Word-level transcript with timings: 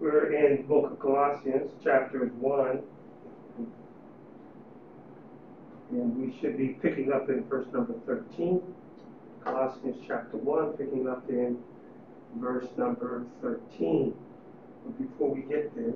We're 0.00 0.32
in 0.32 0.62
book 0.62 0.92
of 0.92 0.98
Colossians, 0.98 1.72
chapter 1.84 2.20
1. 2.20 2.82
And 5.90 6.16
we 6.16 6.40
should 6.40 6.56
be 6.56 6.68
picking 6.68 7.12
up 7.12 7.28
in 7.28 7.44
verse 7.44 7.66
number 7.74 7.92
13. 8.06 8.62
Colossians 9.44 9.96
chapter 10.06 10.38
1, 10.38 10.72
picking 10.78 11.06
up 11.06 11.28
in 11.28 11.58
verse 12.36 12.64
number 12.78 13.26
13. 13.42 14.14
But 14.86 14.98
before 14.98 15.34
we 15.34 15.42
get 15.42 15.76
there, 15.76 15.92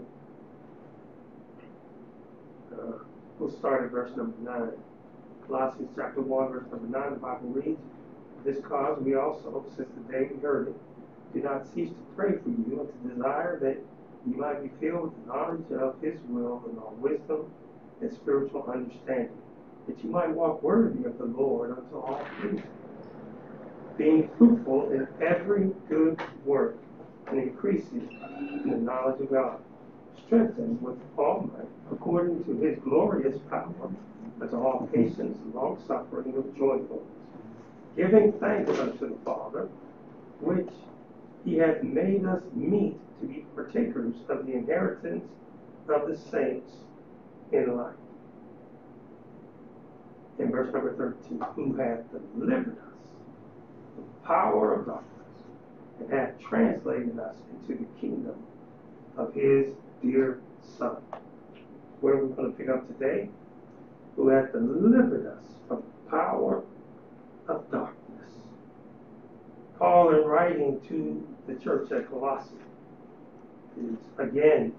uh, 2.74 2.98
we'll 3.38 3.56
start 3.58 3.84
at 3.84 3.90
verse 3.90 4.14
number 4.18 4.36
9. 4.42 4.70
Colossians 5.46 5.88
chapter 5.96 6.20
1, 6.20 6.52
verse 6.52 6.66
number 6.70 6.98
9, 6.98 7.14
the 7.14 7.20
Bible 7.20 7.48
reads, 7.48 7.80
This 8.44 8.62
cause 8.66 9.00
we 9.00 9.14
also, 9.14 9.64
since 9.74 9.88
the 9.96 10.12
day 10.12 10.28
we 10.30 10.38
heard 10.42 10.68
it, 10.68 10.76
do 11.32 11.40
not 11.40 11.66
cease 11.74 11.88
to 11.88 11.96
pray 12.14 12.32
for 12.32 12.50
you 12.50 12.86
and 13.02 13.08
to 13.08 13.14
desire 13.14 13.58
that 13.60 13.78
you 14.26 14.36
might 14.36 14.62
be 14.62 14.70
filled 14.80 15.02
with 15.02 15.26
the 15.26 15.32
knowledge 15.32 15.70
of 15.72 16.00
his 16.00 16.18
will 16.28 16.62
and 16.68 16.78
all 16.78 16.96
wisdom 16.98 17.50
and 18.00 18.12
spiritual 18.12 18.64
understanding, 18.72 19.36
that 19.86 20.02
you 20.02 20.10
might 20.10 20.30
walk 20.30 20.62
worthy 20.62 21.04
of 21.04 21.18
the 21.18 21.24
Lord 21.24 21.70
unto 21.70 21.96
all 21.96 22.24
things, 22.40 22.62
being 23.98 24.30
fruitful 24.38 24.90
in 24.92 25.06
every 25.22 25.70
good 25.88 26.20
work 26.44 26.76
and 27.28 27.38
increasing 27.38 28.08
in 28.64 28.70
the 28.70 28.76
knowledge 28.76 29.20
of 29.20 29.30
God, 29.30 29.58
strengthened 30.26 30.80
with 30.82 30.98
all 31.16 31.50
might 31.56 31.68
according 31.92 32.42
to 32.44 32.52
his 32.60 32.78
glorious 32.78 33.38
power, 33.50 33.90
unto 34.40 34.56
all 34.56 34.88
patience 34.92 35.38
and 35.44 35.54
long 35.54 35.80
suffering 35.86 36.32
with 36.32 36.56
joyfulness, 36.56 37.04
giving 37.96 38.32
thanks 38.32 38.70
unto 38.78 39.08
the 39.08 39.18
Father, 39.24 39.68
which 40.40 40.70
he 41.44 41.56
hath 41.56 41.82
made 41.82 42.24
us 42.24 42.42
meet 42.54 42.96
to 43.20 43.26
be 43.26 43.44
partakers 43.54 44.14
of 44.28 44.46
the 44.46 44.52
inheritance 44.52 45.24
of 45.88 46.08
the 46.08 46.16
saints 46.16 46.72
in 47.52 47.76
light. 47.76 47.94
In 50.38 50.50
verse 50.50 50.72
number 50.72 50.94
13, 50.96 51.40
who 51.54 51.76
hath 51.76 52.00
delivered 52.10 52.76
us 52.78 52.94
from 53.94 54.04
the 54.04 54.26
power 54.26 54.74
of 54.74 54.86
darkness 54.86 55.10
and 56.00 56.12
hath 56.12 56.40
translated 56.40 57.18
us 57.18 57.36
into 57.52 57.80
the 57.80 58.00
kingdom 58.00 58.34
of 59.16 59.32
his 59.32 59.68
dear 60.02 60.40
Son. 60.78 60.96
Where 62.00 62.16
we're 62.16 62.34
going 62.34 62.52
to 62.52 62.58
pick 62.58 62.68
up 62.68 62.86
today, 62.86 63.30
who 64.16 64.28
hath 64.28 64.52
delivered 64.52 65.26
us 65.26 65.44
from 65.68 65.78
the 65.78 66.10
power 66.10 66.62
of 67.48 67.70
darkness. 67.70 68.00
Paul, 69.78 70.14
in 70.14 70.24
writing 70.24 70.80
to 70.88 71.26
the 71.46 71.54
church 71.62 71.92
at 71.92 72.08
Colossae, 72.10 72.50
is 73.76 73.98
again 74.18 74.72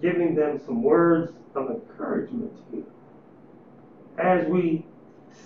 giving 0.00 0.34
them 0.34 0.60
some 0.64 0.82
words 0.82 1.32
of 1.54 1.70
encouragement 1.70 2.52
here. 2.70 2.82
As 4.18 4.46
we 4.46 4.84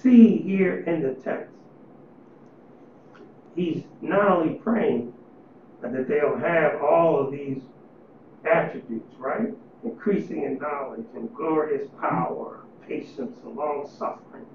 see 0.03 0.39
here 0.39 0.81
in 0.81 1.03
the 1.03 1.15
text, 1.15 1.55
he's 3.55 3.85
not 4.01 4.31
only 4.31 4.55
praying 4.55 5.13
that 5.81 6.09
they'll 6.09 6.39
have 6.39 6.81
all 6.83 7.19
of 7.21 7.33
these 7.33 7.63
attributes, 8.45 9.15
right? 9.19 9.49
Increasing 9.85 10.45
in 10.45 10.59
knowledge 10.59 11.07
and 11.15 11.35
glorious 11.35 11.89
power, 12.01 12.61
patience 12.87 13.39
long 13.45 13.89
suffering, 13.99 14.47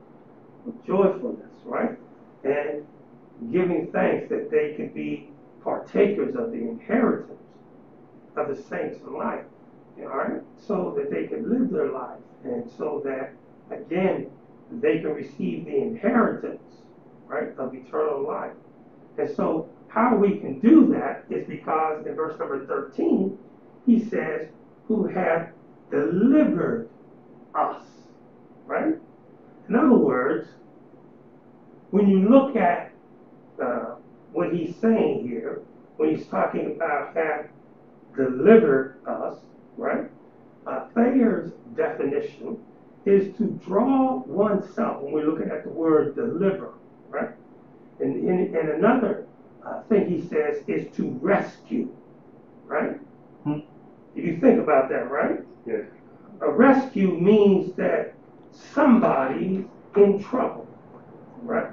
joyfulness, 0.85 1.51
right? 1.65 1.97
And 2.43 2.85
giving 3.51 3.91
thanks 3.91 4.29
that 4.29 4.49
they 4.49 4.73
can 4.75 4.89
be 4.89 5.29
partakers 5.63 6.35
of 6.35 6.51
the 6.51 6.57
inheritance 6.57 7.37
of 8.37 8.55
the 8.55 8.61
saints 8.61 8.99
in 9.05 9.13
life, 9.13 9.43
all 9.99 10.07
right? 10.07 10.41
So 10.57 10.93
that 10.97 11.09
they 11.09 11.27
can 11.27 11.49
live 11.49 11.69
their 11.69 11.91
life 11.91 12.19
and 12.43 12.69
so 12.77 13.01
that, 13.03 13.33
again, 13.71 14.29
they 14.71 14.99
can 14.99 15.11
receive 15.11 15.65
the 15.65 15.75
inheritance, 15.75 16.61
right, 17.27 17.57
of 17.57 17.73
eternal 17.73 18.25
life. 18.25 18.51
And 19.17 19.29
so, 19.29 19.69
how 19.87 20.15
we 20.15 20.37
can 20.37 20.59
do 20.59 20.87
that 20.93 21.23
is 21.29 21.47
because 21.47 22.05
in 22.05 22.15
verse 22.15 22.37
number 22.37 22.65
13, 22.65 23.37
he 23.85 24.03
says, 24.03 24.49
Who 24.87 25.07
have 25.07 25.51
delivered 25.89 26.89
us, 27.55 27.83
right? 28.65 28.95
In 29.69 29.75
other 29.75 29.95
words, 29.95 30.47
when 31.91 32.07
you 32.07 32.29
look 32.29 32.55
at 32.55 32.91
uh, 33.61 33.95
what 34.33 34.53
he's 34.53 34.75
saying 34.75 35.27
here, 35.27 35.61
when 35.95 36.15
he's 36.15 36.27
talking 36.27 36.75
about 36.75 37.15
have 37.15 37.47
delivered 38.17 38.97
us, 39.07 39.37
right? 39.77 40.09
Uh, 40.67 40.81
Thayer's 40.95 41.51
definition 41.75 42.57
is 43.05 43.35
to 43.37 43.45
draw 43.65 44.19
oneself, 44.25 45.01
when 45.01 45.13
we're 45.13 45.25
looking 45.25 45.49
at 45.51 45.63
the 45.63 45.69
word 45.69 46.15
deliver, 46.15 46.73
right? 47.09 47.29
And, 48.01 48.29
and, 48.29 48.55
and 48.55 48.69
another 48.69 49.27
uh, 49.65 49.81
thing 49.89 50.07
he 50.07 50.27
says 50.27 50.63
is 50.67 50.91
to 50.97 51.17
rescue, 51.21 51.89
right? 52.67 52.97
Hmm. 53.45 53.59
If 54.15 54.25
you 54.25 54.39
think 54.39 54.59
about 54.59 54.89
that, 54.89 55.09
right? 55.09 55.39
Yes. 55.65 55.85
A 56.41 56.49
rescue 56.51 57.17
means 57.17 57.75
that 57.77 58.13
somebody's 58.51 59.65
in 59.97 60.19
trouble, 60.19 60.67
right? 61.43 61.69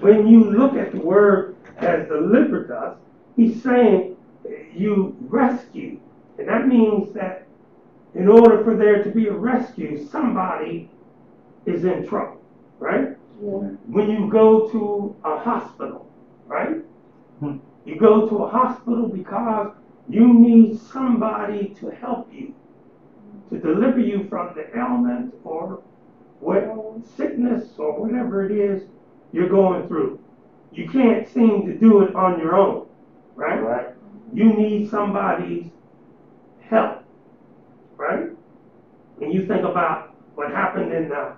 When 0.00 0.26
you 0.26 0.44
look 0.44 0.76
at 0.76 0.92
the 0.92 1.00
word 1.00 1.56
has 1.76 2.06
delivered 2.08 2.70
us, 2.70 2.94
he's 3.36 3.62
saying 3.62 4.15
you 4.74 5.16
rescue. 5.20 5.98
And 6.38 6.48
that 6.48 6.68
means 6.68 7.12
that 7.14 7.46
in 8.14 8.28
order 8.28 8.64
for 8.64 8.76
there 8.76 9.02
to 9.02 9.10
be 9.10 9.28
a 9.28 9.32
rescue, 9.32 10.06
somebody 10.08 10.90
is 11.66 11.84
in 11.84 12.06
trouble, 12.06 12.40
right? 12.78 13.16
When 13.38 14.10
you 14.10 14.30
go 14.30 14.70
to 14.70 15.14
a 15.24 15.38
hospital, 15.38 16.10
right? 16.46 16.78
Hmm. 17.40 17.58
You 17.84 17.98
go 17.98 18.28
to 18.28 18.44
a 18.44 18.48
hospital 18.48 19.08
because 19.08 19.72
you 20.08 20.32
need 20.32 20.78
somebody 20.78 21.74
to 21.80 21.90
help 21.90 22.32
you, 22.32 22.54
to 23.50 23.58
deliver 23.58 24.00
you 24.00 24.26
from 24.28 24.54
the 24.54 24.76
ailment 24.76 25.34
or 25.44 25.82
what 26.40 26.64
sickness 27.16 27.68
or 27.78 28.00
whatever 28.00 28.44
it 28.44 28.52
is 28.52 28.88
you're 29.32 29.48
going 29.48 29.86
through. 29.88 30.18
You 30.72 30.88
can't 30.88 31.28
seem 31.28 31.66
to 31.66 31.74
do 31.74 32.02
it 32.02 32.14
on 32.14 32.38
your 32.38 32.56
own, 32.56 32.86
right? 33.34 33.60
Right. 33.60 33.95
You 34.32 34.52
need 34.52 34.90
somebody's 34.90 35.66
help, 36.68 37.04
right? 37.96 38.28
And 39.20 39.32
you 39.32 39.46
think 39.46 39.64
about 39.64 40.14
what 40.34 40.50
happened 40.50 40.92
in 40.92 41.08
the 41.08 41.32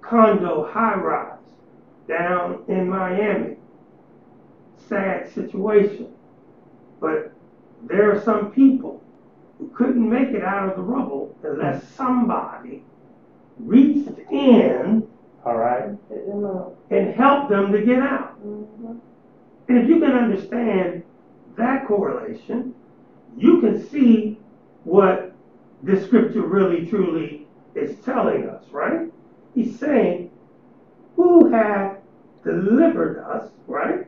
condo 0.00 0.70
high 0.70 0.94
rise 0.94 1.38
down 2.08 2.64
in 2.68 2.88
Miami. 2.88 3.56
Sad 4.88 5.32
situation. 5.32 6.12
But 7.00 7.32
there 7.84 8.14
are 8.14 8.20
some 8.20 8.52
people 8.52 9.02
who 9.58 9.68
couldn't 9.68 10.08
make 10.08 10.28
it 10.28 10.44
out 10.44 10.68
of 10.68 10.76
the 10.76 10.82
rubble 10.82 11.36
unless 11.42 11.86
somebody 11.88 12.82
reached 13.58 14.18
in 14.30 15.08
All 15.44 15.56
right. 15.56 15.90
and 16.90 17.14
helped 17.14 17.50
them 17.50 17.72
to 17.72 17.82
get 17.82 18.00
out. 18.00 18.38
Mm-hmm. 18.44 18.98
And 19.68 19.78
if 19.78 19.88
you 19.88 20.00
can 20.00 20.12
understand 20.12 21.04
that 21.56 21.86
correlation, 21.86 22.74
you 23.36 23.60
can 23.60 23.88
see 23.88 24.38
what 24.84 25.34
the 25.82 26.00
scripture 26.00 26.42
really 26.42 26.86
truly 26.86 27.46
is 27.74 27.96
telling 28.04 28.48
us, 28.48 28.64
right? 28.70 29.12
He's 29.54 29.78
saying, 29.78 30.30
Who 31.16 31.50
hath 31.50 31.98
delivered 32.44 33.24
us, 33.24 33.50
right? 33.66 34.06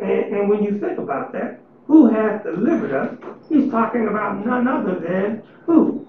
And, 0.00 0.36
and 0.36 0.48
when 0.48 0.62
you 0.62 0.78
think 0.78 0.98
about 0.98 1.32
that, 1.32 1.60
who 1.86 2.08
hath 2.08 2.42
delivered 2.42 2.92
us, 2.92 3.18
he's 3.48 3.70
talking 3.70 4.08
about 4.08 4.44
none 4.44 4.66
other 4.66 4.98
than 4.98 5.42
who? 5.64 6.06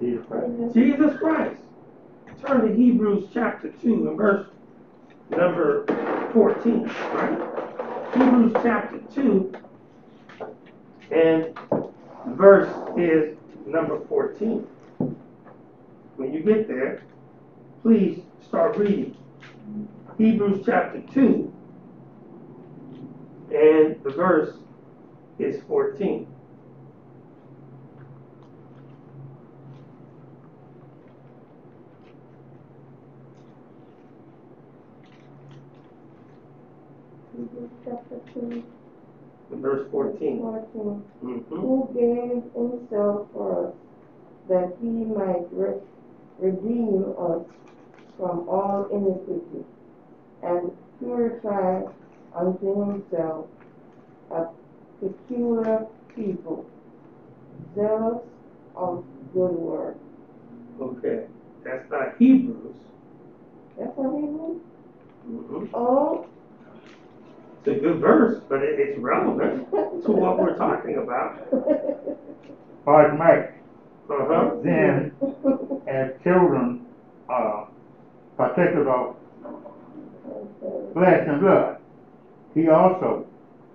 Jesus 0.00 0.26
Christ. 0.26 0.74
Jesus 0.74 1.18
Christ. 1.18 1.60
Turn 2.44 2.68
to 2.68 2.76
Hebrews 2.76 3.28
chapter 3.32 3.70
2 3.82 4.08
and 4.08 4.16
verse 4.16 4.46
number 5.30 5.86
14, 6.32 6.84
right? 6.84 7.45
Hebrews 8.16 8.52
chapter 8.62 8.98
2 9.14 9.52
and 11.10 11.58
verse 12.28 12.74
is 12.96 13.36
number 13.66 14.00
14. 14.08 14.66
When 16.16 16.32
you 16.32 16.40
get 16.40 16.66
there, 16.66 17.02
please 17.82 18.22
start 18.42 18.78
reading. 18.78 19.14
Hebrews 20.16 20.62
chapter 20.64 21.02
2 21.12 21.52
and 23.50 24.02
the 24.02 24.10
verse 24.16 24.56
is 25.38 25.60
14. 25.68 26.26
Hebrews 38.36 38.62
chapter 38.64 38.64
2, 39.50 39.54
in 39.54 39.62
verse 39.62 39.90
14. 39.90 40.38
14. 40.40 41.02
Mhm. 41.22 41.42
Who 41.48 41.88
gave 41.94 42.52
himself 42.52 43.28
for 43.32 43.66
us, 43.66 43.74
that 44.48 44.76
he 44.80 45.04
might 45.04 45.46
re- 45.52 45.80
redeem 46.38 47.04
us 47.18 47.42
from 48.16 48.48
all 48.48 48.84
iniquity, 48.90 49.64
and 50.42 50.72
purify 50.98 51.82
unto 52.34 52.84
himself 52.84 53.46
a 54.30 54.46
peculiar 55.00 55.86
people, 56.14 56.64
zealous 57.74 58.22
of 58.74 59.04
good 59.34 59.52
work. 59.52 59.96
Okay, 60.80 61.26
that's 61.64 61.90
not 61.90 62.16
Hebrews. 62.18 62.74
That's 63.78 63.96
what 63.96 64.14
he 64.20 64.26
means? 64.26 64.62
Mhm. 65.28 65.68
Oh, 65.74 66.24
It's 67.66 67.78
a 67.78 67.80
good 67.80 67.98
verse, 68.00 68.40
but 68.48 68.62
it, 68.62 68.78
it's 68.78 68.96
relevant 69.00 69.68
to 69.72 70.12
what 70.12 70.38
we're 70.38 70.56
talking 70.56 70.98
about. 70.98 71.50
Part 72.84 73.18
make, 73.18 73.50
Uh-huh. 74.08 74.54
then 74.62 75.12
as 75.88 76.12
children, 76.22 76.86
uh, 77.28 77.64
partakers 78.36 78.86
of 78.86 79.16
flesh 80.92 81.26
and 81.26 81.40
blood, 81.40 81.78
he 82.54 82.68
also 82.68 83.26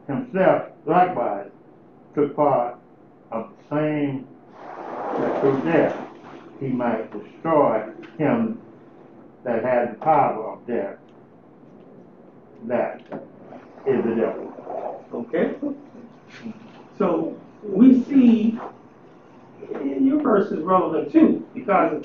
himself 0.07 0.69
likewise 0.85 1.49
took 2.15 2.33
part 2.33 2.77
of 3.31 3.49
the 3.49 3.75
same 3.75 4.25
that 5.19 5.41
through 5.41 5.61
death 5.63 6.07
he 6.61 6.67
might 6.69 7.11
destroy 7.11 7.89
him 8.17 8.57
that 9.44 9.65
had 9.65 9.91
the 9.91 9.95
power 9.95 10.53
of 10.53 10.65
death. 10.65 10.95
That 12.67 13.01
is 13.86 14.04
the 14.04 14.16
devil. 14.16 15.06
Okay? 15.13 15.56
So 16.98 17.38
we 17.63 18.04
see 18.04 18.60
your 20.00 20.22
verse 20.22 20.51
is 20.51 20.60
relevant 20.60 21.12
too, 21.12 21.48
because 21.54 22.04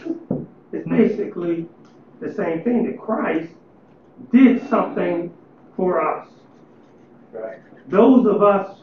it's, 0.73 0.89
basically 0.89 1.67
the 2.21 2.33
same 2.35 2.63
thing 2.63 2.85
that 2.85 2.99
Christ 3.01 3.53
did 4.31 4.69
something 4.69 5.33
for 5.77 6.03
us. 6.03 6.29
Right. 7.33 7.59
Those 7.89 8.27
of 8.27 8.43
us 8.43 8.79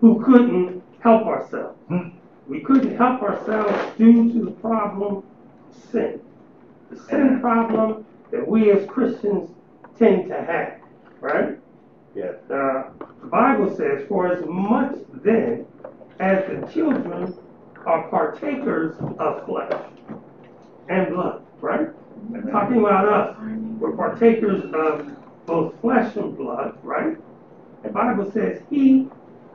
who 0.00 0.22
couldn't 0.22 0.82
help 1.00 1.26
ourselves. 1.26 1.78
Hmm. 1.88 2.08
We 2.46 2.60
couldn't 2.60 2.96
help 2.96 3.22
ourselves 3.22 3.96
due 3.96 4.32
to 4.32 4.44
the 4.44 4.50
problem 4.50 5.22
sin. 5.90 6.20
The 6.90 6.98
sin 6.98 7.40
problem 7.40 8.04
that 8.30 8.46
we 8.46 8.70
as 8.72 8.88
Christians 8.88 9.50
tend 9.98 10.28
to 10.28 10.42
have, 10.42 10.80
right? 11.20 11.58
Yes. 12.14 12.34
Uh, 12.50 12.90
the 13.22 13.26
Bible 13.28 13.74
says, 13.76 14.06
For 14.08 14.32
as 14.32 14.44
much 14.46 14.96
then 15.22 15.66
as 16.18 16.44
the 16.46 16.66
children 16.72 17.34
are 17.86 18.08
partakers 18.08 18.96
of 19.18 19.46
flesh 19.46 19.82
and 20.88 21.08
blood, 21.14 21.44
right? 21.60 21.88
Talking 22.50 22.78
about 22.78 23.08
us, 23.08 23.36
we're 23.78 23.96
partakers 23.96 24.64
of 24.74 25.10
both 25.46 25.80
flesh 25.80 26.16
and 26.16 26.36
blood, 26.36 26.78
right? 26.82 27.16
The 27.82 27.88
Bible 27.88 28.30
says, 28.32 28.60
He 28.68 29.08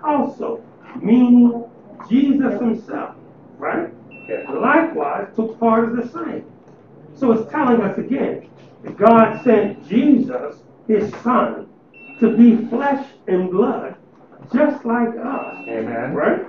also, 0.03 0.63
meaning 1.01 1.65
Jesus 2.09 2.59
Himself, 2.59 3.15
right? 3.57 3.89
Yes. 4.27 4.47
likewise 4.49 5.27
took 5.35 5.59
part 5.59 5.83
of 5.83 5.97
the 5.97 6.07
same. 6.11 6.45
So 7.15 7.31
it's 7.31 7.51
telling 7.51 7.81
us 7.81 7.97
again 7.97 8.49
that 8.83 8.97
God 8.97 9.43
sent 9.43 9.87
Jesus, 9.87 10.57
his 10.87 11.13
son, 11.21 11.69
to 12.19 12.35
be 12.35 12.67
flesh 12.67 13.05
and 13.27 13.51
blood, 13.51 13.95
just 14.53 14.85
like 14.85 15.09
us, 15.17 15.55
Amen. 15.67 16.13
right? 16.13 16.45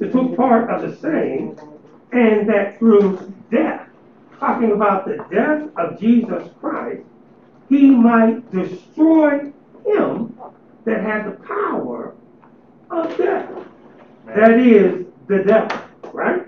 To 0.00 0.10
take 0.10 0.36
part 0.36 0.70
of 0.70 0.82
the 0.82 0.96
same, 0.96 1.58
and 2.12 2.48
that 2.48 2.78
through 2.78 3.32
death, 3.50 3.86
talking 4.38 4.72
about 4.72 5.04
the 5.04 5.24
death 5.30 5.68
of 5.76 6.00
Jesus 6.00 6.48
Christ, 6.60 7.02
he 7.68 7.90
might 7.90 8.50
destroy 8.50 9.52
him 9.86 10.38
that 10.84 11.02
had 11.02 11.26
the 11.26 11.36
power 11.46 12.14
of 12.90 13.16
death. 13.16 13.48
That 14.26 14.58
is 14.58 15.06
the 15.28 15.44
devil, 15.44 15.78
right? 16.12 16.46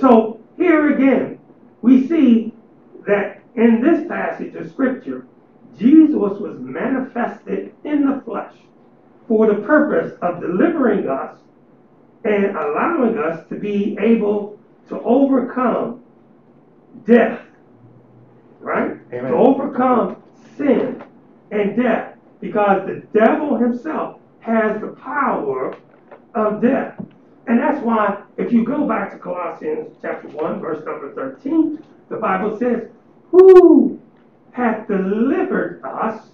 So 0.00 0.40
here 0.56 0.94
again, 0.94 1.38
we 1.82 2.06
see 2.08 2.54
that 3.06 3.42
in 3.56 3.82
this 3.82 4.06
passage 4.08 4.54
of 4.54 4.70
scripture, 4.70 5.26
Jesus 5.78 6.38
was 6.38 6.58
manifested 6.58 7.74
in 7.84 8.08
the 8.08 8.22
flesh 8.24 8.54
for 9.26 9.46
the 9.46 9.62
purpose 9.62 10.16
of 10.22 10.40
delivering 10.40 11.08
us 11.08 11.38
and 12.24 12.56
allowing 12.56 13.18
us 13.18 13.46
to 13.48 13.56
be 13.56 13.96
able 14.00 14.58
to 14.88 15.00
overcome 15.00 16.02
death, 17.06 17.40
right? 18.60 18.92
Amen. 19.12 19.32
To 19.32 19.36
overcome 19.36 20.22
sin 20.56 21.02
and 21.50 21.76
death 21.76 22.16
because 22.40 22.86
the 22.86 23.02
devil 23.18 23.56
himself 23.56 24.20
has 24.40 24.80
the 24.80 24.88
power 24.88 25.76
of 26.34 26.60
death. 26.60 27.02
And 27.46 27.58
that's 27.58 27.82
why, 27.84 28.22
if 28.36 28.52
you 28.52 28.64
go 28.64 28.86
back 28.86 29.12
to 29.12 29.18
Colossians 29.18 29.96
chapter 30.00 30.28
1, 30.28 30.60
verse 30.60 30.84
number 30.84 31.12
13, 31.14 31.82
the 32.08 32.16
Bible 32.16 32.58
says, 32.58 32.88
Who 33.30 34.00
hath 34.54 34.86
delivered 34.86 35.82
us 35.82 36.28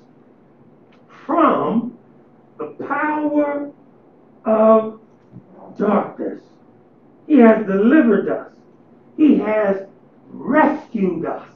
from 1.24 1.98
the 2.58 2.66
power 2.86 3.72
of 4.44 5.00
darkness? 5.78 6.42
He 7.26 7.38
has 7.38 7.64
delivered 7.66 8.28
us. 8.28 8.52
He 9.16 9.38
has 9.38 9.86
rescued 10.28 11.24
us. 11.24 11.48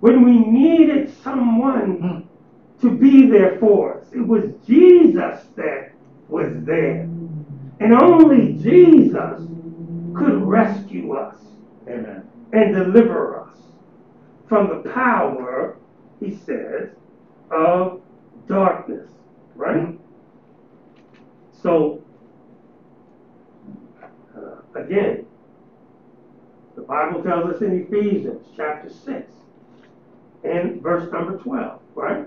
When 0.00 0.24
we 0.24 0.38
needed 0.38 1.12
someone 1.22 1.96
hmm. 1.96 2.86
to 2.86 2.90
be 2.90 3.26
there 3.26 3.58
for 3.58 4.00
us, 4.00 4.06
it 4.14 4.26
was 4.26 4.44
Jesus 4.66 5.44
that 5.56 5.92
was 6.28 6.50
there. 6.64 7.02
And 7.80 7.92
only 7.92 8.54
Jesus 8.54 9.42
could 10.16 10.42
rescue 10.42 11.12
us 11.12 11.36
Amen. 11.86 12.26
and 12.52 12.74
deliver 12.74 13.42
us 13.42 13.47
from 14.48 14.68
the 14.68 14.90
power, 14.90 15.76
he 16.20 16.34
says, 16.34 16.90
of 17.50 18.00
darkness. 18.46 19.10
Right? 19.54 19.76
Mm-hmm. 19.76 19.96
So, 21.62 22.02
uh, 24.36 24.80
again, 24.80 25.26
the 26.76 26.82
Bible 26.82 27.22
tells 27.22 27.54
us 27.54 27.62
in 27.62 27.86
Ephesians 27.86 28.46
chapter 28.56 28.88
6 28.88 29.32
and 30.44 30.80
verse 30.80 31.10
number 31.12 31.36
12, 31.38 31.80
right? 31.94 32.26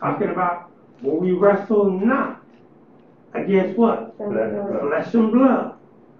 Talking 0.00 0.30
about 0.30 0.70
when 1.00 1.18
we 1.18 1.32
wrestle 1.32 1.90
not 1.90 2.42
against 3.34 3.78
what? 3.78 4.16
Flesh 4.16 5.14
and 5.14 5.32
blood. 5.32 5.74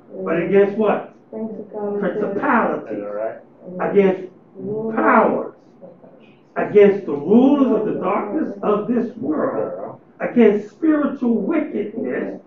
But 0.08 0.34
mm-hmm. 0.34 0.54
against 0.54 0.78
what? 0.78 1.14
Principalities. 1.30 2.96
Is 2.96 3.02
that 3.02 3.12
right? 3.12 3.38
Mm-hmm. 3.64 3.80
Against 3.80 4.32
powers. 4.94 5.54
Against 6.56 7.06
the 7.06 7.12
rulers 7.12 7.80
of 7.80 7.94
the 7.94 8.00
darkness 8.00 8.58
of 8.62 8.86
this 8.88 9.16
world. 9.16 10.00
Against 10.20 10.70
spiritual 10.70 11.34
wickedness 11.34 12.40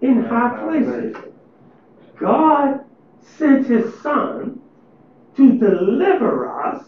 in 0.00 0.24
high 0.24 0.58
places. 0.64 1.16
God 2.18 2.84
sent 3.20 3.66
his 3.66 4.00
son 4.00 4.60
to 5.36 5.58
deliver 5.58 6.60
us 6.62 6.84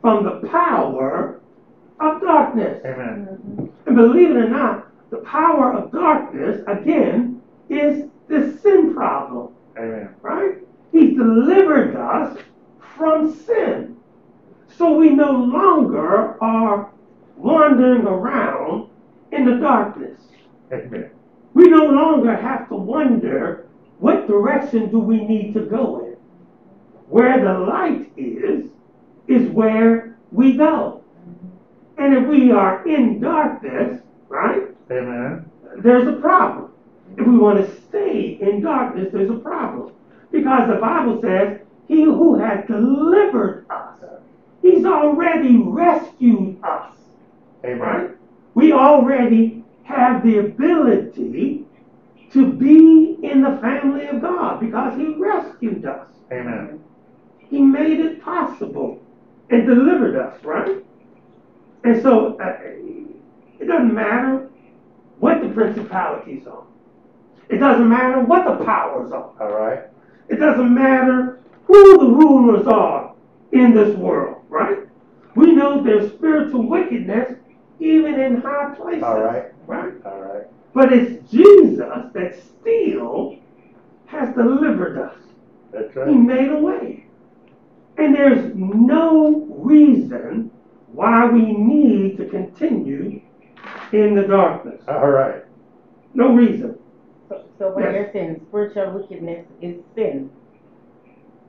from 0.00 0.24
the 0.24 0.48
power 0.48 1.40
of 2.00 2.20
darkness. 2.20 2.82
Amen. 2.84 3.70
And 3.86 3.96
believe 3.96 4.30
it 4.30 4.36
or 4.36 4.48
not, 4.48 4.88
the 5.10 5.18
power 5.18 5.72
of 5.72 5.92
darkness, 5.92 6.62
again, 6.66 7.40
is 7.68 8.08
the 8.28 8.58
sin 8.62 8.94
problem, 8.94 9.54
Amen. 9.78 10.14
right? 10.20 10.58
He 10.90 11.14
delivered 11.14 11.96
us 11.96 12.38
from 12.96 13.34
sin. 13.34 13.96
So 14.76 14.94
we 14.94 15.10
no 15.10 15.30
longer 15.30 16.42
are 16.42 16.90
wandering 17.36 18.06
around 18.06 18.88
in 19.30 19.44
the 19.44 19.56
darkness. 19.56 20.20
Amen. 20.72 21.10
We 21.54 21.68
no 21.68 21.86
longer 21.86 22.34
have 22.34 22.68
to 22.68 22.76
wonder 22.76 23.68
what 23.98 24.26
direction 24.26 24.90
do 24.90 24.98
we 24.98 25.24
need 25.24 25.54
to 25.54 25.60
go 25.60 26.04
in. 26.04 26.16
Where 27.08 27.40
the 27.40 27.58
light 27.58 28.10
is, 28.16 28.70
is 29.28 29.50
where 29.50 30.16
we 30.30 30.56
go. 30.56 31.04
And 31.98 32.14
if 32.14 32.26
we 32.26 32.50
are 32.50 32.86
in 32.88 33.20
darkness, 33.20 34.02
right, 34.28 34.62
Amen. 34.90 35.50
there's 35.78 36.08
a 36.08 36.20
problem. 36.20 36.72
If 37.18 37.26
we 37.26 37.36
want 37.36 37.58
to 37.58 37.80
stay 37.82 38.38
in 38.40 38.62
darkness, 38.62 39.10
there's 39.12 39.30
a 39.30 39.34
problem. 39.34 39.92
Because 40.30 40.68
the 40.68 40.76
Bible 40.80 41.20
says, 41.20 41.60
He 41.92 42.04
who 42.04 42.36
has 42.38 42.66
delivered 42.66 43.66
us, 43.68 43.98
He's 44.62 44.86
already 44.86 45.58
rescued 45.58 46.56
us. 46.64 46.90
Amen. 47.66 47.78
Right? 47.78 48.10
We 48.54 48.72
already 48.72 49.62
have 49.82 50.22
the 50.22 50.38
ability 50.38 51.66
to 52.32 52.50
be 52.50 53.18
in 53.22 53.42
the 53.42 53.58
family 53.60 54.06
of 54.06 54.22
God 54.22 54.58
because 54.58 54.96
He 54.96 55.16
rescued 55.16 55.84
us. 55.84 56.08
Amen. 56.32 56.82
He 57.50 57.60
made 57.60 58.00
it 58.00 58.22
possible 58.22 58.98
and 59.50 59.66
delivered 59.66 60.16
us, 60.16 60.42
right? 60.44 60.82
And 61.84 62.00
so 62.00 62.38
uh, 62.38 62.56
it 63.60 63.66
doesn't 63.66 63.92
matter 63.92 64.48
what 65.18 65.42
the 65.42 65.48
principalities 65.48 66.46
are. 66.46 66.64
It 67.50 67.58
doesn't 67.58 67.86
matter 67.86 68.20
what 68.20 68.46
the 68.46 68.64
powers 68.64 69.12
are. 69.12 69.30
All 69.38 69.52
right. 69.52 69.82
It 70.30 70.36
doesn't 70.36 70.72
matter 70.72 71.41
who 71.72 71.98
the 71.98 72.04
rulers 72.06 72.66
are 72.66 73.14
in 73.52 73.74
this 73.74 73.96
world, 73.96 74.44
right? 74.50 74.80
We 75.34 75.52
know 75.54 75.82
there's 75.82 76.12
spiritual 76.12 76.68
wickedness 76.68 77.38
even 77.80 78.20
in 78.20 78.42
high 78.42 78.74
places. 78.76 79.02
All 79.02 79.22
right. 79.22 79.46
Right? 79.66 79.94
All 80.04 80.20
right. 80.20 80.44
But 80.74 80.92
it's 80.92 81.30
Jesus 81.30 81.78
that 82.12 82.38
still 82.60 83.36
has 84.06 84.34
delivered 84.34 84.98
us. 84.98 85.16
That's 85.72 85.96
right. 85.96 86.08
He 86.08 86.14
made 86.14 86.50
a 86.50 86.58
way. 86.58 87.06
And 87.96 88.14
there's 88.14 88.54
no 88.54 89.46
reason 89.48 90.50
why 90.92 91.26
we 91.26 91.52
need 91.52 92.18
to 92.18 92.26
continue 92.26 93.20
in 93.92 94.14
the 94.14 94.22
darkness. 94.22 94.82
All 94.88 95.08
right. 95.10 95.42
No 96.12 96.34
reason. 96.34 96.78
So, 97.30 97.44
so 97.58 97.72
when 97.74 97.84
Yes. 97.84 97.94
you're 97.94 98.12
saying 98.12 98.46
spiritual 98.48 98.92
wickedness 98.92 99.46
is 99.62 99.76
sin, 99.94 100.30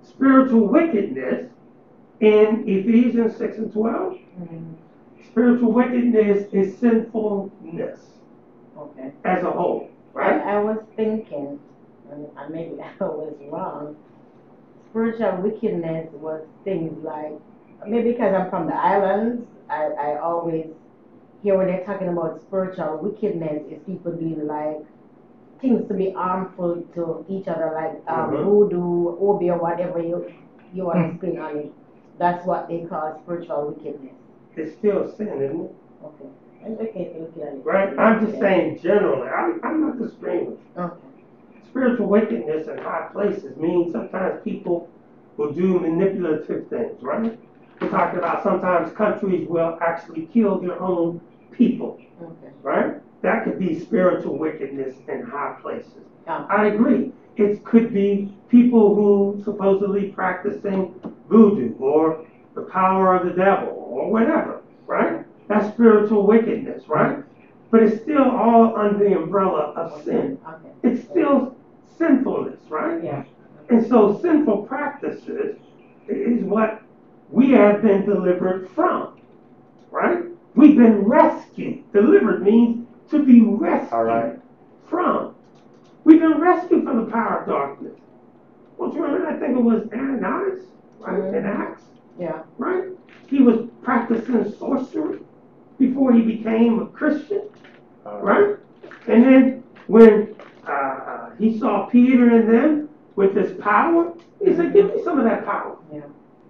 Spiritual 0.04 0.68
wickedness 0.68 1.50
in 2.20 2.64
Ephesians 2.68 3.38
6 3.38 3.58
and 3.58 3.74
12, 3.74 4.14
mm-hmm. 4.14 4.74
spiritual 5.26 5.72
wickedness 5.72 6.48
is 6.54 6.78
sinfulness 6.78 8.00
okay. 8.78 9.12
as 9.26 9.44
a 9.44 9.52
whole, 9.52 9.90
I, 10.16 10.18
right? 10.18 10.42
I 10.42 10.60
was 10.60 10.78
thinking, 10.96 11.60
and 12.12 12.28
and 12.38 12.54
maybe 12.54 12.82
I 12.82 13.04
was 13.04 13.34
wrong, 13.50 13.96
spiritual 14.90 15.42
wickedness 15.42 16.10
was 16.14 16.46
things 16.64 17.04
like, 17.04 17.34
maybe 17.88 18.12
because 18.12 18.34
I'm 18.34 18.50
from 18.50 18.68
the 18.68 18.76
islands, 18.76 19.48
I, 19.70 19.86
I 19.86 20.20
always 20.20 20.68
hear 21.42 21.58
when 21.58 21.68
they're 21.68 21.86
talking 21.86 22.08
about 22.08 22.42
spiritual 22.42 22.98
wickedness 22.98 23.64
is 23.70 23.80
people 23.86 24.14
doing 24.14 24.48
like 24.48 24.86
things 25.64 25.88
to 25.88 25.96
be 25.96 26.12
harmful 26.14 26.84
to 26.96 27.26
each 27.30 27.48
other, 27.48 27.72
like 27.76 27.96
um, 28.08 28.32
Mhm. 28.32 28.44
voodoo, 28.44 29.16
obi, 29.30 29.50
or 29.50 29.60
whatever 29.60 30.00
you, 30.00 30.26
you 30.74 30.86
want 30.86 31.10
to 31.10 31.18
spin 31.18 31.40
on 31.40 31.58
it. 31.58 31.72
That's 32.20 32.46
what 32.46 32.68
they 32.68 32.82
call 32.82 33.18
spiritual 33.24 33.68
wickedness. 33.68 34.14
It's 34.58 34.74
still 34.74 35.08
sin, 35.08 35.42
isn't 35.42 35.62
it? 35.62 35.76
Okay. 36.06 36.30
It's 36.66 36.82
okay 36.82 37.06
to 37.14 37.20
look 37.20 37.38
at 37.38 37.54
it. 37.54 37.62
Right? 37.66 37.90
I'm 38.00 38.20
just 38.20 38.40
saying 38.40 38.78
generally. 38.78 39.28
I, 39.28 39.54
I'm 39.64 39.82
not 39.82 39.98
disagreeing 39.98 40.46
with. 40.48 40.58
Okay. 40.78 41.08
Spiritual 41.66 42.08
wickedness 42.08 42.68
in 42.68 42.78
high 42.78 43.08
places 43.12 43.58
means 43.58 43.92
sometimes 43.92 44.36
people 44.44 44.86
will 45.38 45.52
do 45.52 45.80
manipulative 45.80 46.68
things, 46.68 47.02
right? 47.02 47.34
We're 47.82 47.90
talking 47.90 48.20
about 48.20 48.44
sometimes 48.44 48.92
countries 48.92 49.48
will 49.48 49.78
actually 49.82 50.22
kill 50.34 50.58
their 50.60 50.80
own 50.80 51.20
people, 51.52 51.98
Okay. 52.22 52.52
right? 52.64 52.94
That 53.24 53.46
could 53.46 53.58
be 53.58 53.80
spiritual 53.80 54.38
wickedness 54.38 54.96
in 55.08 55.24
high 55.24 55.58
places. 55.62 56.04
Yeah. 56.28 56.46
I 56.50 56.68
agree. 56.68 57.14
It 57.38 57.64
could 57.64 57.94
be 57.94 58.34
people 58.50 58.94
who 58.94 59.42
supposedly 59.44 60.10
practicing 60.10 60.94
voodoo 61.30 61.74
or 61.80 62.28
the 62.54 62.64
power 62.64 63.16
of 63.16 63.26
the 63.26 63.34
devil 63.34 63.70
or 63.70 64.12
whatever, 64.12 64.62
right? 64.86 65.26
That's 65.48 65.74
spiritual 65.74 66.28
wickedness, 66.28 66.88
right? 66.90 67.24
But 67.72 67.84
it's 67.84 68.04
still 68.04 68.30
all 68.30 68.78
under 68.78 69.00
the 69.00 69.16
umbrella 69.16 69.72
of 69.76 70.04
sin. 70.04 70.38
Okay. 70.48 70.70
It's 70.84 71.10
still 71.10 71.56
sinfulness, 71.98 72.60
right? 72.70 73.02
Yeah. 73.02 73.24
And 73.70 73.88
so 73.88 74.20
sinful 74.20 74.64
practices 74.64 75.58
is 76.10 76.44
what 76.44 76.82
we 77.30 77.52
have 77.52 77.82
been 77.82 78.06
delivered 78.06 78.70
from, 78.72 79.18
right? 79.92 80.26
We've 80.56 80.78
been 80.78 81.00
rescued. 81.06 81.92
Delivered 81.94 82.44
means 82.44 82.86
to 83.10 83.24
be 83.26 83.42
rescued 83.42 83.94
All 83.94 84.04
right. 84.04 84.40
from. 84.86 85.36
We've 86.04 86.20
been 86.20 86.40
rescued 86.40 86.84
from 86.84 87.06
the 87.06 87.12
power 87.12 87.40
of 87.42 87.48
darkness. 87.48 87.94
Don't 88.78 88.94
you 88.94 89.04
remember? 89.04 89.28
I 89.28 89.38
think 89.40 89.58
it 89.58 89.62
was 89.64 89.88
Ananias, 89.94 90.66
right? 91.00 91.20
In 91.34 91.44
Mhm. 91.44 91.60
Acts, 91.60 91.84
Yeah. 92.18 92.44
right? 92.58 92.86
He 93.28 93.42
was 93.42 93.68
practicing 93.82 94.44
sorcery 94.52 95.20
before 95.78 96.12
he 96.12 96.22
became 96.22 96.82
a 96.82 96.86
Christian 96.88 97.42
All 98.06 98.20
right. 98.22 98.48
right? 98.50 98.58
And 99.08 99.24
then 99.24 99.64
when 99.88 100.36
uh, 100.68 100.72
uh, 100.72 101.30
he 101.38 101.58
saw 101.58 101.86
Peter 101.88 102.30
and 102.30 102.50
them 102.50 102.90
with 103.16 103.34
this 103.34 103.54
power, 103.60 104.14
he 104.40 104.54
said, 104.54 104.72
"Give 104.74 104.88
me 104.88 105.02
some 105.04 105.18
of 105.20 105.26
that 105.26 105.46
power. 105.46 105.76
Yeah. 105.92 106.02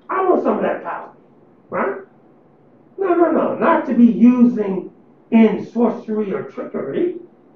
I 0.09 0.27
want 0.29 0.43
some 0.43 0.57
of 0.57 0.61
that 0.61 0.83
power." 0.83 1.09
Right? 1.71 2.01
No, 2.99 3.15
no, 3.15 3.31
no, 3.31 3.55
not 3.55 3.85
to 3.87 3.93
be 3.95 4.05
using 4.05 4.91
in 5.31 5.65
sorcery 5.71 6.33
or 6.33 6.43
trickery. 6.43 7.15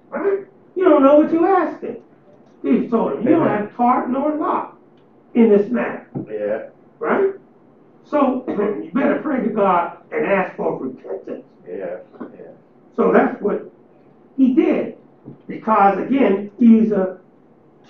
Right? 0.10 0.46
You 0.76 0.84
don't 0.84 1.04
know 1.04 1.20
what 1.20 1.32
you're 1.32 1.48
asking. 1.48 2.04
He 2.64 2.88
told 2.88 3.14
him, 3.14 3.24
"You 3.24 3.30
don't 3.30 3.48
Amen. 3.48 3.68
have 3.68 3.76
part 3.76 4.10
nor 4.10 4.36
lot 4.36 4.78
in 5.34 5.50
this 5.50 5.70
matter." 5.70 6.08
Yeah. 6.30 6.70
Right? 7.00 7.34
So 8.04 8.46
you 8.48 8.92
better 8.94 9.20
pray 9.22 9.44
to 9.44 9.50
God 9.50 9.98
and 10.12 10.26
ask 10.26 10.56
for 10.56 10.78
repentance. 10.78 11.46
Yeah. 11.68 11.98
Yeah. 12.34 12.52
So 12.96 13.12
that's 13.12 13.42
what 13.42 13.72
he 14.38 14.54
did. 14.54 14.98
Because 15.48 16.00
again, 16.00 16.52
he's 16.58 16.92
a 16.92 17.20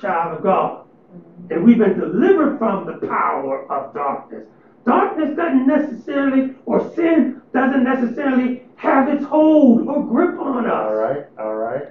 child 0.01 0.37
of 0.37 0.43
God. 0.43 0.85
Mm-hmm. 1.15 1.53
And 1.53 1.63
we've 1.63 1.77
been 1.77 1.99
delivered 1.99 2.57
from 2.57 2.85
the 2.85 3.05
power 3.07 3.71
of 3.71 3.93
darkness. 3.93 4.45
Darkness 4.87 5.35
doesn't 5.35 5.67
necessarily, 5.67 6.51
or 6.65 6.81
sin 6.81 7.35
doesn't 7.53 7.83
necessarily 7.83 8.63
have 8.77 9.09
its 9.09 9.25
hold 9.25 9.81
or 9.87 10.05
grip 10.07 10.39
on 10.39 10.67
us. 10.67 10.87
All 10.87 10.95
right. 10.95 11.21
All 11.39 11.55
right. 11.55 11.85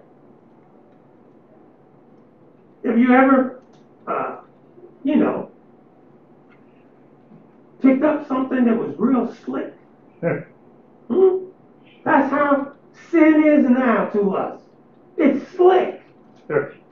Have 2.84 2.98
you 2.98 3.12
ever, 3.12 3.60
uh, 4.08 4.34
you 5.04 5.16
know, 5.16 5.46
picked 7.80 8.04
up 8.04 8.26
something 8.26 8.64
that 8.64 8.76
was 8.76 8.94
real 8.98 9.26
slick? 9.26 9.72
Hmm? 11.10 11.30
That's 12.04 12.28
how 12.28 12.68
sin 12.92 13.38
is 13.40 13.64
now 13.64 14.04
to 14.04 14.32
us. 14.32 14.56
It's 15.18 15.40
slick. 15.40 16.00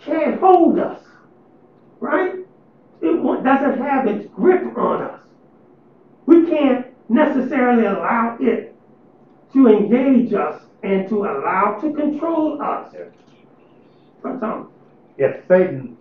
Can't 0.01 0.35
hold 0.35 0.79
us. 0.79 1.01
Right? 2.01 2.33
It 3.03 3.43
doesn't 3.45 3.75
have 3.75 4.07
its 4.07 4.27
grip 4.27 4.65
on 4.77 5.03
us. 5.03 5.34
We 6.27 6.47
can't 6.47 6.87
necessarily 7.09 7.85
allow 7.87 8.37
it 8.41 8.75
to 9.53 9.69
engage 9.69 10.33
us 10.33 10.63
and 10.83 11.09
to 11.09 11.25
allow 11.25 11.79
to 11.81 11.93
control 11.93 12.61
us. 12.63 12.95
Yeah. 12.95 13.05
Um, 14.25 14.71
If 15.19 15.47
Satan 15.49 15.97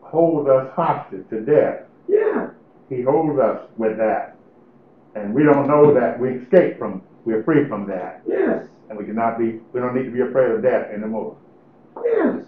holds 0.00 0.48
us 0.48 0.70
hostage 0.74 1.28
to 1.30 1.40
death, 1.40 1.82
yeah, 2.08 2.50
he 2.88 3.02
holds 3.02 3.38
us 3.38 3.68
with 3.76 3.96
that. 3.98 4.36
And 5.14 5.34
we 5.34 5.42
don't 5.44 5.68
know 5.68 5.92
that 5.94 6.18
we 6.18 6.30
escape 6.36 6.78
from, 6.78 7.02
we're 7.26 7.42
free 7.44 7.68
from 7.68 7.86
that. 7.88 8.22
yes, 8.26 8.66
And 8.88 8.98
we 8.98 9.04
cannot 9.04 9.38
be, 9.38 9.60
we 9.72 9.80
don't 9.80 9.94
need 9.94 10.04
to 10.04 10.10
be 10.10 10.20
afraid 10.22 10.50
of 10.52 10.62
death 10.62 10.88
anymore. 10.90 11.36
yes. 12.02 12.44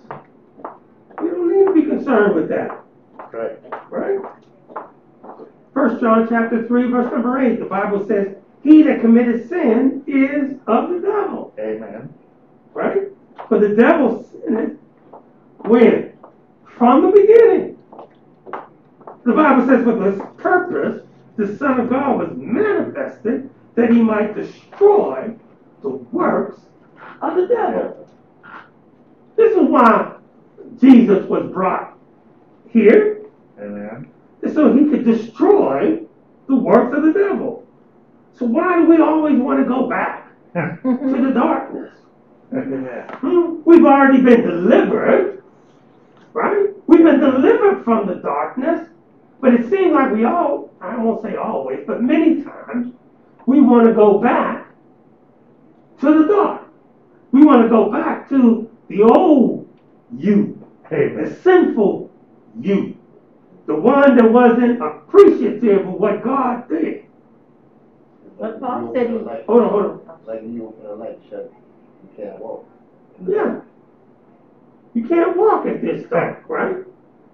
We 1.21 1.29
don't 1.31 1.53
need 1.59 1.67
to 1.67 1.73
be 1.75 1.83
concerned 1.89 2.35
with 2.35 2.49
that. 2.49 2.81
Right. 3.33 3.59
right? 3.91 4.19
First 5.75 6.01
John 6.01 6.29
chapter 6.29 6.67
three, 6.67 6.89
verse 6.89 7.11
number 7.13 7.41
eight, 7.41 7.59
the 7.59 7.67
Bible 7.67 8.07
says, 8.07 8.37
"He 8.63 8.83
that 8.85 9.01
committeth 9.01 9.49
sin 9.49 10.05
is 10.07 10.55
of 10.69 10.91
the 10.91 11.01
devil." 11.01 11.53
Amen. 11.59 12.15
Right? 12.73 13.09
For 13.49 13.59
the 13.59 13.75
devil 13.75 14.23
sinned 14.23 14.79
when? 15.59 16.13
From 16.65 17.03
the 17.03 17.09
beginning. 17.09 17.77
The 19.25 19.33
Bible 19.33 19.67
says, 19.67 19.85
"For 19.85 19.93
this 19.95 20.23
purpose, 20.37 21.03
the 21.37 21.57
Son 21.57 21.81
of 21.81 21.91
God 21.91 22.19
was 22.19 22.37
manifested 22.37 23.51
that 23.75 23.91
he 23.91 24.01
might 24.01 24.35
destroy 24.35 25.35
the 25.83 25.89
works 26.13 26.61
of 27.21 27.35
the 27.35 27.49
devil." 27.49 28.07
This 29.37 29.57
is 29.57 29.69
why 29.69 30.13
Jesus 30.79 31.29
was 31.29 31.51
brought 31.51 31.95
here. 32.69 33.24
So 34.55 34.73
he 34.73 34.89
could 34.89 35.05
destroy 35.05 36.01
the 36.47 36.57
works 36.57 36.97
of 36.97 37.03
the 37.03 37.13
devil. 37.13 37.67
So 38.39 38.47
why 38.47 38.77
do 38.81 38.87
we 38.87 39.01
always 39.01 39.39
want 39.39 39.61
to 39.61 39.65
go 39.65 39.89
back 39.89 40.33
to 40.55 40.79
the 40.83 41.33
darkness? 41.33 41.93
Hmm? 42.51 43.63
We've 43.65 43.85
already 43.85 44.23
been 44.23 44.43
delivered, 44.43 45.43
right? 46.33 46.69
We've 46.87 47.03
been 47.03 47.21
delivered 47.21 47.85
from 47.85 48.07
the 48.07 48.17
darkness, 48.17 48.89
but 49.41 49.55
it 49.55 49.69
seems 49.71 49.93
like 49.93 50.13
we 50.13 50.25
all, 50.25 50.71
I 50.81 50.97
won't 50.97 51.23
say 51.23 51.37
always, 51.37 51.81
but 51.87 52.03
many 52.03 52.43
times, 52.43 52.95
we 53.47 53.61
want 53.61 53.87
to 53.87 53.93
go 53.93 54.19
back 54.19 54.69
to 56.01 56.23
the 56.23 56.29
dark. 56.29 56.69
We 57.33 57.45
want 57.45 57.63
to 57.63 57.69
go 57.69 57.91
back 57.91 58.29
to 58.31 58.71
the 58.89 59.03
old 59.03 59.69
you, 60.17 60.65
the 60.91 61.39
sinful 61.43 62.11
you, 62.61 62.94
the 63.67 63.75
one 63.75 64.17
that 64.17 64.31
wasn't 64.31 64.83
appreciative 64.83 65.87
of 65.87 65.95
what 65.95 66.23
God 66.23 66.69
did. 66.69 67.05
But 68.39 68.61
Paul 68.61 68.89
You 68.89 68.93
said 68.95 69.11
he- 69.11 69.17
light- 69.19 69.45
Hold 69.47 69.63
on, 69.63 69.71
hold 69.71 69.85
on. 69.85 70.01
Like 70.27 70.43
when 70.43 70.53
you 70.55 70.67
open 70.67 70.87
a 70.87 70.95
light, 70.95 71.19
shut, 71.31 71.53
you 72.03 72.25
can't 72.25 72.39
walk. 72.41 72.65
Yeah. 73.27 73.61
You 74.95 75.07
can't 75.07 75.37
walk 75.37 75.67
at 75.67 75.81
this 75.81 76.07
dark, 76.09 76.45
right? 76.49 76.77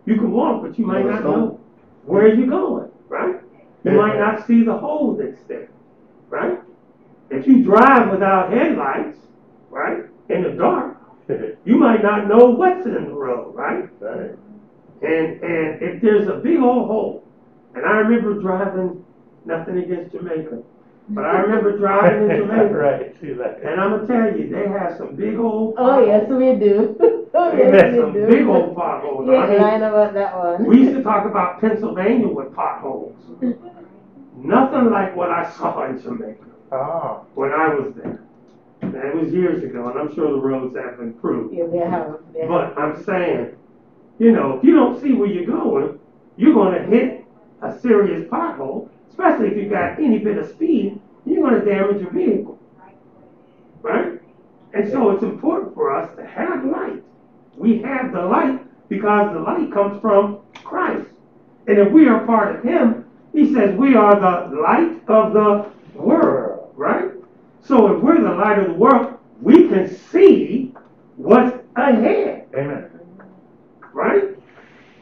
You 0.07 0.17
can 0.17 0.31
walk, 0.33 0.63
but 0.63 0.79
you 0.79 0.87
might 0.87 1.05
not 1.07 1.25
know 1.25 1.61
where 2.05 2.29
you're 2.35 2.47
going, 2.47 2.91
right? 3.09 3.37
You 3.85 3.93
might 3.93 4.19
not 4.19 4.47
see 4.47 4.63
the 4.63 4.77
hole 4.77 5.15
that's 5.15 5.43
there, 5.45 5.69
right? 6.29 6.59
If 7.31 7.47
you 7.47 7.63
drive 7.63 8.11
without 8.11 8.51
headlights, 8.53 9.19
right, 9.71 10.05
in 10.29 10.43
the 10.43 10.51
dark, 10.51 10.97
you 11.65 11.77
might 11.77 12.03
not 12.03 12.29
know 12.29 12.51
what's 12.51 12.85
in 12.87 12.93
the 13.07 13.13
road, 13.15 13.55
right? 13.55 13.89
Right. 14.01 14.31
And 15.03 15.43
and 15.43 15.83
if 15.83 16.03
there's 16.03 16.29
a 16.29 16.35
big 16.35 16.59
old 16.59 16.87
hole, 16.87 17.25
and 17.75 17.87
I 17.87 17.93
remember 17.99 18.41
driving, 18.41 19.03
nothing 19.45 19.79
against 19.79 20.13
Jamaica, 20.15 20.63
but 21.11 21.25
I 21.25 21.39
remember 21.39 21.77
driving 21.79 22.31
in 22.31 22.37
Jamaica, 22.43 22.75
Right, 22.75 23.17
see 23.21 23.33
that. 23.33 23.61
and 23.63 23.81
I'm 23.81 23.91
gonna 23.91 24.07
tell 24.07 24.37
you, 24.37 24.49
they 24.51 24.69
have 24.69 24.97
some 24.99 25.15
big 25.17 25.39
old. 25.39 25.75
Oh, 25.79 26.05
yes, 26.05 26.29
we 26.29 26.55
do. 26.59 26.97
Oh, 27.33 27.53
They 27.55 27.59
yes, 27.71 27.83
had 27.85 27.93
we 27.93 27.99
some 28.01 28.13
do. 28.13 28.27
big 28.27 28.45
old 28.45 28.75
potholes. 28.75 29.29
Yeah, 29.31 29.37
I 29.37 29.49
mean, 29.49 29.61
lying 29.61 29.83
about 29.83 30.15
that 30.15 30.37
one. 30.37 30.67
we 30.67 30.81
used 30.81 30.97
to 30.97 31.03
talk 31.05 31.25
about 31.27 31.61
Pennsylvania 31.61 32.27
with 32.27 32.53
potholes. 32.53 33.15
Nothing 34.37 34.91
like 34.91 35.15
what 35.17 35.31
I 35.31 35.49
saw 35.51 35.85
in 35.89 36.01
Jamaica 36.03 36.45
Oh, 36.73 37.25
when 37.35 37.53
I 37.53 37.69
was 37.75 37.95
there. 37.95 38.21
And 38.83 38.95
it 38.97 39.15
was 39.15 39.33
years 39.33 39.63
ago, 39.63 39.89
and 39.91 39.99
I'm 39.99 40.13
sure 40.15 40.29
the 40.33 40.41
roads 40.41 40.75
have 40.77 40.99
improved. 41.01 41.55
Yeah, 41.55 41.67
they 41.71 41.79
have, 41.79 42.19
they 42.33 42.41
have. 42.41 42.49
But 42.49 42.77
I'm 42.79 43.01
saying, 43.05 43.55
you 44.21 44.33
know, 44.33 44.59
if 44.59 44.65
you 44.65 44.75
don't 44.75 45.01
see 45.01 45.15
where 45.15 45.29
you're 45.29 45.47
going, 45.47 45.99
you're 46.37 46.55
gonna 46.55 46.83
hit 46.83 47.25
a 47.63 47.77
serious 47.81 48.29
pothole, 48.29 48.91
especially 49.09 49.49
if 49.49 49.57
you've 49.57 49.71
got 49.71 49.99
any 49.99 50.19
bit 50.19 50.37
of 50.37 50.47
speed, 50.47 51.01
you're 51.25 51.43
gonna 51.43 51.65
damage 51.65 52.03
your 52.03 52.11
vehicle. 52.11 52.59
Right? 53.81 54.21
And 54.75 54.91
so 54.91 55.11
it's 55.11 55.23
important 55.23 55.75
for 55.75 55.91
us 55.97 56.15
to 56.17 56.27
have 56.27 56.67
light. 56.67 57.03
We 57.57 57.79
have 57.79 58.13
the 58.13 58.21
light 58.21 58.61
because 58.91 59.33
the 59.33 59.41
light 59.41 59.73
comes 59.73 60.01
from 60.03 60.41
Christ. 60.65 61.09
And 61.67 61.79
if 61.79 61.91
we 61.91 62.07
are 62.07 62.27
part 62.27 62.57
of 62.57 62.63
Him, 62.63 63.07
He 63.33 63.55
says 63.55 63.75
we 63.75 63.95
are 63.95 64.21
the 64.21 64.55
light 64.61 65.01
of 65.09 65.33
the 65.33 65.71
world, 65.99 66.75
right? 66.77 67.13
So 67.63 67.97
if 67.97 68.03
we're 68.03 68.21
the 68.21 68.35
light 68.35 68.59
of 68.59 68.67
the 68.67 68.75
world, 68.75 69.19
we 69.41 69.69
can 69.69 69.89
see 69.89 70.75
what's 71.17 71.57
ahead, 71.77 72.49
amen. 72.55 72.90
Right? 73.93 74.25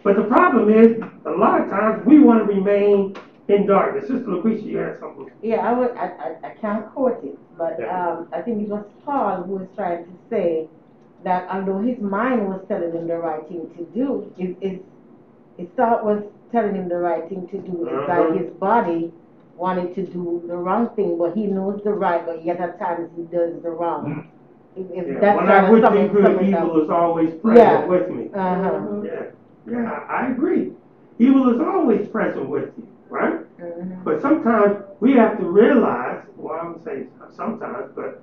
But 0.04 0.16
the 0.16 0.24
problem 0.24 0.72
is, 0.72 1.02
a 1.26 1.30
lot 1.30 1.60
of 1.60 1.68
times 1.70 2.04
we 2.06 2.18
want 2.18 2.46
to 2.46 2.52
remain 2.52 3.16
in 3.48 3.66
darkness. 3.66 4.08
Sister 4.08 4.26
Lucretia, 4.30 4.62
you 4.62 4.76
had 4.78 4.98
something. 5.00 5.30
Yeah, 5.42 5.56
I 5.68 5.72
would, 5.72 5.90
I, 5.96 6.06
I, 6.06 6.36
I 6.44 6.50
can't 6.60 6.86
quote 6.92 7.22
it, 7.24 7.38
but, 7.56 7.82
um, 7.88 8.28
I 8.32 8.40
think 8.42 8.62
it 8.62 8.68
was 8.68 8.84
Paul 9.04 9.42
who 9.42 9.54
was 9.54 9.68
trying 9.74 10.04
to 10.04 10.10
say 10.30 10.68
that 11.24 11.48
although 11.50 11.78
his 11.80 11.98
mind 11.98 12.48
was 12.48 12.60
telling 12.68 12.92
him 12.92 13.06
the 13.08 13.16
right 13.18 13.46
thing 13.48 13.68
to 13.76 13.84
do, 13.94 14.32
his, 14.36 14.54
his, 14.60 14.80
his 15.56 15.68
thought 15.76 16.04
was 16.04 16.22
telling 16.52 16.74
him 16.74 16.88
the 16.88 16.96
right 16.98 17.28
thing 17.28 17.48
to 17.48 17.58
do, 17.58 17.86
it's 17.86 18.08
Uh-huh. 18.08 18.30
like 18.30 18.40
his 18.40 18.50
body 18.54 19.12
wanted 19.56 19.94
to 19.96 20.06
do 20.06 20.42
the 20.46 20.56
wrong 20.56 20.88
thing, 20.94 21.18
but 21.18 21.34
he 21.34 21.46
knows 21.46 21.80
the 21.82 21.90
right, 21.90 22.24
but 22.24 22.44
yet 22.44 22.60
at 22.60 22.78
times 22.78 23.10
he 23.16 23.22
does 23.24 23.60
the 23.62 23.70
wrong. 23.70 24.28
If, 24.78 24.90
if 24.92 25.06
Yeah, 25.14 25.20
that's 25.20 25.36
when 25.38 25.46
kind 25.46 25.58
I'm 25.58 25.64
of 25.64 25.70
with 25.70 25.80
you, 25.80 25.86
summing- 25.86 26.12
good 26.12 26.22
summing 26.24 26.48
evil 26.50 26.76
up. 26.76 26.82
is 26.84 26.90
always 26.90 27.30
Yeah. 27.30 27.40
present 27.40 27.88
with 27.88 28.10
me. 28.10 28.30
Uh-huh. 28.34 29.02
Yeah, 29.02 29.22
yeah, 29.66 30.00
I 30.08 30.26
agree. 30.28 30.72
Evil 31.18 31.50
is 31.54 31.60
always 31.60 32.06
present 32.08 32.48
with 32.48 32.70
you, 32.78 32.86
right? 33.10 33.40
mhm. 33.60 34.04
But 34.04 34.22
sometimes 34.22 34.76
we 35.00 35.12
have 35.14 35.38
to 35.38 35.44
realize, 35.48 36.22
well, 36.36 36.58
I 36.62 36.68
would 36.68 36.84
say 36.84 37.06
sometimes, 37.34 37.90
but 37.96 38.22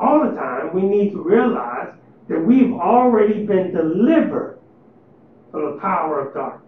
all 0.00 0.20
the 0.24 0.34
time, 0.34 0.72
we 0.74 0.82
need 0.82 1.12
to 1.12 1.20
realize 1.22 1.92
that 2.28 2.40
we've 2.42 2.72
already 2.72 3.44
been 3.44 3.72
delivered 3.72 4.58
from 5.50 5.64
the 5.74 5.80
power 5.80 6.20
of 6.20 6.34
darkness. 6.34 6.62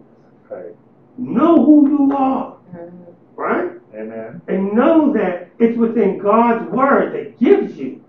Right, 0.49 0.75
Know 1.17 1.63
who 1.63 1.89
you 1.89 2.15
are, 2.15 2.55
Mhm. 2.73 2.91
right? 3.35 3.71
amen. 3.93 4.41
And 4.47 4.73
know 4.73 5.11
that 5.13 5.47
it's 5.59 5.77
within 5.77 6.17
God's 6.19 6.63
word 6.71 7.13
that 7.13 7.37
gives 7.39 7.77
you 7.77 7.99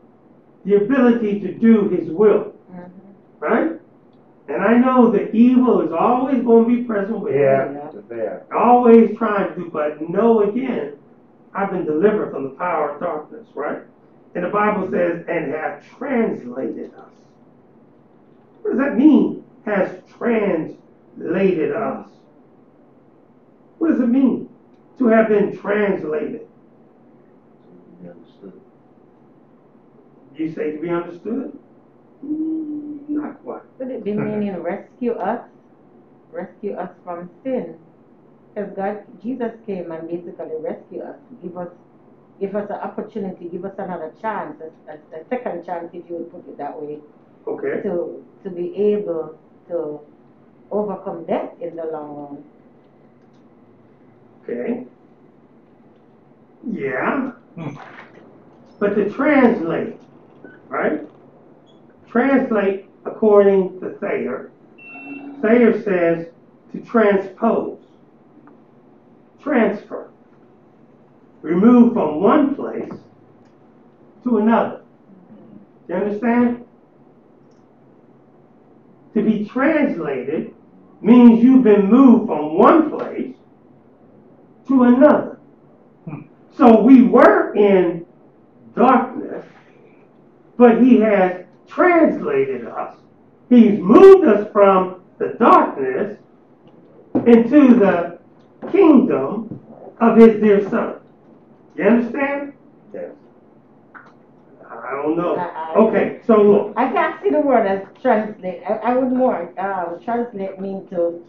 the 0.64 0.77
ability 0.77 1.40
to 1.40 1.55
do 1.55 1.88
his 1.88 2.11
will, 2.11 2.53
Mhm. 2.73 2.90
right? 3.40 3.81
And 4.49 4.62
I 4.62 4.77
know 4.77 5.11
that 5.11 5.35
evil 5.35 5.81
is 5.81 5.92
always 5.92 6.42
going 6.44 6.68
to 6.68 6.77
be 6.77 6.85
present 6.85 7.20
with 7.20 7.35
you. 7.35 7.40
Yeah, 7.40 7.88
it's 7.92 8.09
there. 8.09 8.42
always 8.55 9.16
trying 9.16 9.55
to, 9.55 9.70
but 9.70 10.01
know 10.11 10.40
again, 10.40 10.94
I've 11.55 11.70
been 11.70 11.85
delivered 11.85 12.31
from 12.33 12.44
the 12.44 12.51
power 12.51 12.90
of 12.90 13.01
darkness, 13.01 13.46
right? 13.55 13.83
And 14.35 14.44
the 14.44 14.49
Bible 14.49 14.88
says, 14.90 15.25
and 15.29 15.53
have 15.53 15.85
translated 15.85 16.92
us. 16.94 17.12
What 18.62 18.70
does 18.70 18.79
that 18.79 18.96
mean? 18.96 19.44
Has 19.66 19.99
translated 20.07 21.73
us. 21.73 22.09
What 23.79 23.88
does 23.92 24.01
it 24.01 24.09
mean 24.09 24.49
to 24.99 25.07
have 25.07 25.29
been 25.29 25.57
translated? 25.57 26.46
So 27.62 28.05
you 28.05 28.11
understood. 28.11 28.61
You 30.40 30.50
say 30.55 30.72
to 30.72 30.81
be 30.81 30.88
understood? 30.88 31.53
Mm, 32.24 33.07
Not 33.11 33.42
quite. 33.42 33.61
Could 33.79 33.90
it 33.90 34.03
be 34.03 34.14
meaning 34.14 34.57
rescue 34.62 35.12
us? 35.12 35.46
Rescue 36.33 36.72
us 36.76 36.88
from 37.05 37.29
sin? 37.44 37.76
Because 38.55 38.70
God, 38.74 39.05
Jesus 39.22 39.53
came 39.66 39.92
and 39.92 40.09
basically 40.09 40.57
rescued 40.59 41.03
us, 41.03 41.16
give 41.42 41.59
us, 41.59 41.68
give 42.40 42.57
us 42.57 42.70
an 42.70 42.76
opportunity, 42.76 43.50
give 43.50 43.66
us 43.66 43.74
another 43.76 44.14
chance, 44.22 44.57
a, 44.62 44.92
a, 44.92 45.20
a 45.20 45.29
second 45.29 45.66
chance, 45.66 45.90
if 45.92 46.09
you 46.09 46.16
would 46.16 46.33
put 46.33 46.48
it 46.48 46.57
that 46.57 46.81
way, 46.81 46.98
Okay. 47.46 47.83
to 47.83 48.24
to 48.42 48.48
be 48.50 48.74
able 48.76 49.38
to 49.68 50.00
overcome 50.70 51.26
death 51.26 51.50
in 51.61 51.76
the 51.76 51.85
long 51.85 52.16
run. 52.16 52.44
Okay. 54.42 54.87
Yeah. 56.66 57.33
Hmm. 57.57 57.76
But 58.79 58.94
to 58.94 59.11
translate, 59.11 60.00
right? 60.70 61.00
Translate 62.09 62.88
according 63.04 63.78
to 63.80 63.90
Thayer. 63.98 64.50
Thayer 65.42 65.83
says 65.83 66.28
to 66.72 66.80
transpose, 66.80 67.78
transfer, 69.42 70.11
remove 71.42 71.92
from 71.92 72.20
one 72.22 72.54
place 72.54 72.92
to 74.22 74.38
another. 74.38 74.83
You 75.88 75.96
understand? 75.96 76.64
To 79.14 79.22
be 79.22 79.44
translated 79.44 80.54
means 81.00 81.42
you've 81.42 81.64
been 81.64 81.87
moved 81.87 82.28
from 82.28 82.56
one 82.56 82.90
place 82.90 83.35
to 84.68 84.85
another. 84.85 85.38
Hmm. 86.04 86.20
So 86.56 86.80
we 86.80 87.02
were 87.02 87.54
in 87.54 88.06
darkness, 88.76 89.44
but 90.61 90.83
he 90.83 91.01
has 91.01 91.46
translated 91.66 92.66
us. 92.66 92.94
He's 93.49 93.81
moved 93.81 94.29
us 94.29 94.46
from 94.53 95.01
the 95.16 95.29
darkness 95.38 96.18
into 97.14 97.75
the 97.77 98.18
kingdom 98.70 99.59
of 100.01 100.18
his 100.18 100.38
dear 100.42 100.68
son. 100.68 100.96
You 101.77 101.85
understand? 101.85 102.53
Yes. 102.92 103.12
I 104.70 104.90
don't 105.03 105.16
know. 105.16 105.35
I- 105.37 105.73
I- 105.73 105.75
Okay, 105.77 106.20
so 106.27 106.42
look. 106.42 106.73
I 106.77 106.92
can't 106.92 107.23
see 107.23 107.31
the 107.31 107.40
word 107.40 107.66
as 107.66 107.81
translate. 108.03 108.62
I, 108.68 108.75
I 108.90 108.96
would 108.99 109.12
more 109.12 109.38
um, 109.59 109.99
translate 110.05 110.61
mean 110.61 110.87
to 110.88 111.25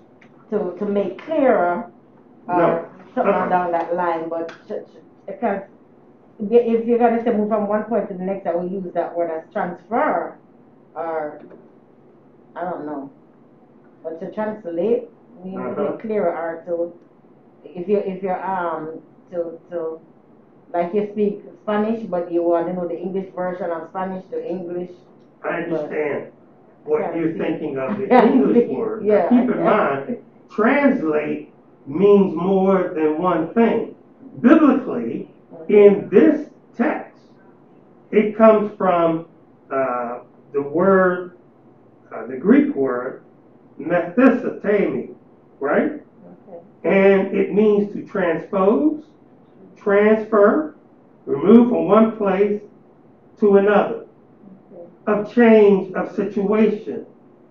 to 0.49 0.75
to 0.77 0.85
make 0.85 1.23
clearer 1.25 1.89
or 2.49 2.57
No. 2.57 2.85
something 3.15 3.33
Uh-uh. 3.33 3.47
down 3.49 3.71
that 3.71 3.95
line. 3.95 4.27
But 4.27 4.49
ch- 4.67 4.83
ch- 4.91 5.03
because 5.25 5.61
if- 6.49 6.85
you're 6.85 6.97
gonna 6.99 7.23
say 7.23 7.35
move 7.35 7.49
from 7.49 7.67
one 7.67 7.83
point 7.85 8.07
to 8.09 8.13
the 8.15 8.23
next, 8.23 8.47
I 8.47 8.55
will 8.55 8.67
use 8.67 8.91
that 8.93 9.15
word 9.15 9.29
as 9.31 9.43
transfer 9.53 10.37
or 10.95 11.39
I 12.55 12.61
don't 12.69 12.85
know. 12.85 13.09
But 14.03 14.19
to 14.19 14.31
translate 14.31 15.09
we 15.43 15.51
need 15.51 15.57
Uh-huh. 15.57 15.83
make 15.83 15.99
clearer 15.99 16.31
or 16.31 16.63
to 16.65 16.93
if 17.63 17.87
you 17.87 17.97
if 17.97 18.21
you're 18.23 18.43
um 18.43 18.99
to 19.31 19.59
to 19.71 19.99
like 20.73 20.93
you 20.93 21.07
speak 21.11 21.43
Spanish, 21.63 22.03
but 22.05 22.31
you 22.31 22.43
want 22.43 22.67
to 22.67 22.73
know 22.73 22.87
the 22.87 22.97
English 22.97 23.29
version 23.35 23.69
of 23.71 23.89
Spanish 23.89 24.25
to 24.31 24.37
English. 24.43 24.91
I 25.43 25.63
understand 25.63 26.31
what 26.85 27.01
Yeah, 27.01 27.15
you're 27.15 27.33
thinking 27.33 27.77
of 27.77 27.97
the 27.97 28.05
English 28.33 28.69
word. 28.69 29.03
Yeah, 29.03 29.27
keep 29.29 29.49
in 29.51 29.59
I- 29.59 29.63
mind, 29.63 30.17
translate 30.49 31.51
means 31.85 32.35
more 32.35 32.91
than 32.95 33.21
one 33.21 33.53
thing. 33.53 33.95
Biblically, 34.39 35.30
in 35.71 36.09
this 36.09 36.49
text, 36.75 37.17
it 38.11 38.35
comes 38.35 38.75
from 38.77 39.27
uh, 39.71 40.19
the 40.51 40.61
word, 40.61 41.37
uh, 42.13 42.27
the 42.27 42.35
Greek 42.35 42.75
word, 42.75 43.23
methistemi, 43.79 45.15
right? 45.61 45.93
Okay. 45.93 46.59
And 46.83 47.33
it 47.33 47.53
means 47.53 47.93
to 47.93 48.03
transpose, 48.03 49.05
transfer, 49.77 50.75
remove 51.25 51.69
from 51.69 51.87
one 51.87 52.17
place 52.17 52.61
to 53.39 53.55
another, 53.55 54.05
Okay. 54.73 54.83
of 55.07 55.31
change 55.31 55.93
of 55.93 56.13
situation 56.13 57.05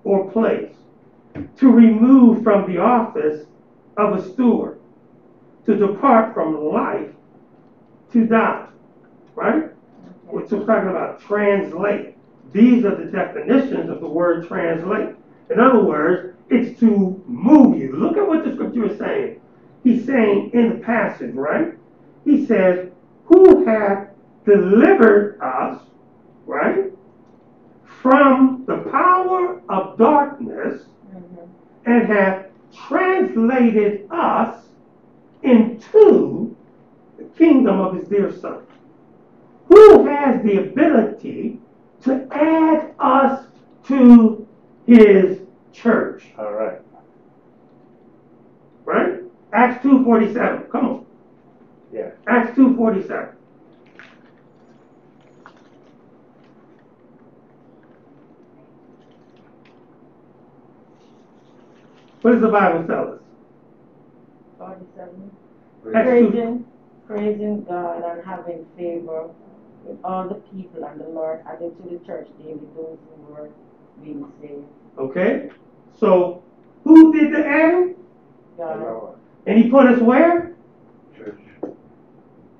or 0.04 0.30
place, 0.30 0.74
to 1.56 1.70
remove 1.70 2.42
from 2.42 2.66
the 2.66 2.78
office 2.78 3.46
of 3.96 4.12
a 4.12 4.20
steward, 4.20 4.78
to 5.64 5.74
depart 5.74 6.34
from 6.34 6.54
life 6.60 7.12
to 8.12 8.26
die, 8.26 8.66
right? 9.34 9.70
We're 10.26 10.46
talking 10.46 10.66
about 10.90 11.20
translate. 11.20 12.16
These 12.52 12.84
are 12.84 12.94
the 12.96 13.10
definitions 13.10 13.90
of 13.90 14.00
the 14.00 14.08
word 14.08 14.46
translate. 14.48 15.14
In 15.50 15.60
other 15.60 15.82
words, 15.84 16.36
it's 16.48 16.78
to 16.80 17.22
move 17.26 17.78
you. 17.78 17.96
Look 17.96 18.16
at 18.16 18.26
what 18.26 18.44
the 18.44 18.54
scripture 18.54 18.86
is 18.86 18.98
saying. 18.98 19.40
He's 19.84 20.04
saying 20.04 20.50
in 20.52 20.68
the 20.68 20.84
passage, 20.84 21.34
right? 21.34 21.74
He 22.24 22.44
says, 22.46 22.90
Who 23.26 23.64
hath 23.64 24.08
delivered 24.44 25.40
us, 25.40 25.80
right, 26.46 26.92
from 27.84 28.64
the 28.66 28.78
power 28.90 29.60
of 29.68 29.96
darkness 29.98 30.84
Mhm. 31.14 31.48
and 31.86 32.02
hath 32.08 32.46
translated 32.72 34.06
us 34.10 34.68
into 35.42 36.56
the 37.20 37.26
kingdom 37.38 37.80
of 37.80 37.94
his 37.96 38.08
dear 38.08 38.32
son. 38.34 38.62
Who 39.68 40.06
has 40.06 40.42
the 40.42 40.58
ability 40.58 41.60
to 42.02 42.26
add 42.32 42.94
us 42.98 43.46
to 43.88 44.46
his 44.86 45.40
church? 45.72 46.24
All 46.38 46.52
right. 46.52 46.80
Right? 48.84 49.20
Acts 49.52 49.84
2.47. 49.84 50.70
Come 50.70 50.86
on. 50.86 51.06
Yeah. 51.92 52.10
Acts 52.26 52.56
2.47. 52.56 53.34
What 62.22 62.32
does 62.32 62.40
the 62.42 62.48
Bible 62.48 62.86
tell 62.86 63.14
us? 63.14 63.20
Forty-seven. 64.58 65.30
Acts 65.94 66.10
two- 66.10 66.30
Praising, 66.30 66.66
praising 67.10 67.64
God 67.64 68.04
and 68.04 68.24
having 68.24 68.64
favor 68.76 69.28
with 69.84 69.98
all 70.04 70.28
the 70.28 70.36
people 70.54 70.84
and 70.84 71.00
the 71.00 71.08
Lord 71.08 71.40
added 71.44 71.76
to 71.76 71.82
the 71.98 71.98
church 72.06 72.28
daily 72.38 72.60
those 72.76 72.98
who 73.16 73.32
were 73.34 73.50
being 74.02 74.30
saved. 74.40 74.64
Okay? 74.96 75.50
So, 75.98 76.44
who 76.84 77.12
did 77.12 77.34
the 77.34 77.44
adding? 77.44 77.96
God, 78.56 79.16
And 79.46 79.58
he 79.58 79.68
put 79.68 79.86
us 79.86 80.00
where? 80.00 80.54
church, 81.16 81.40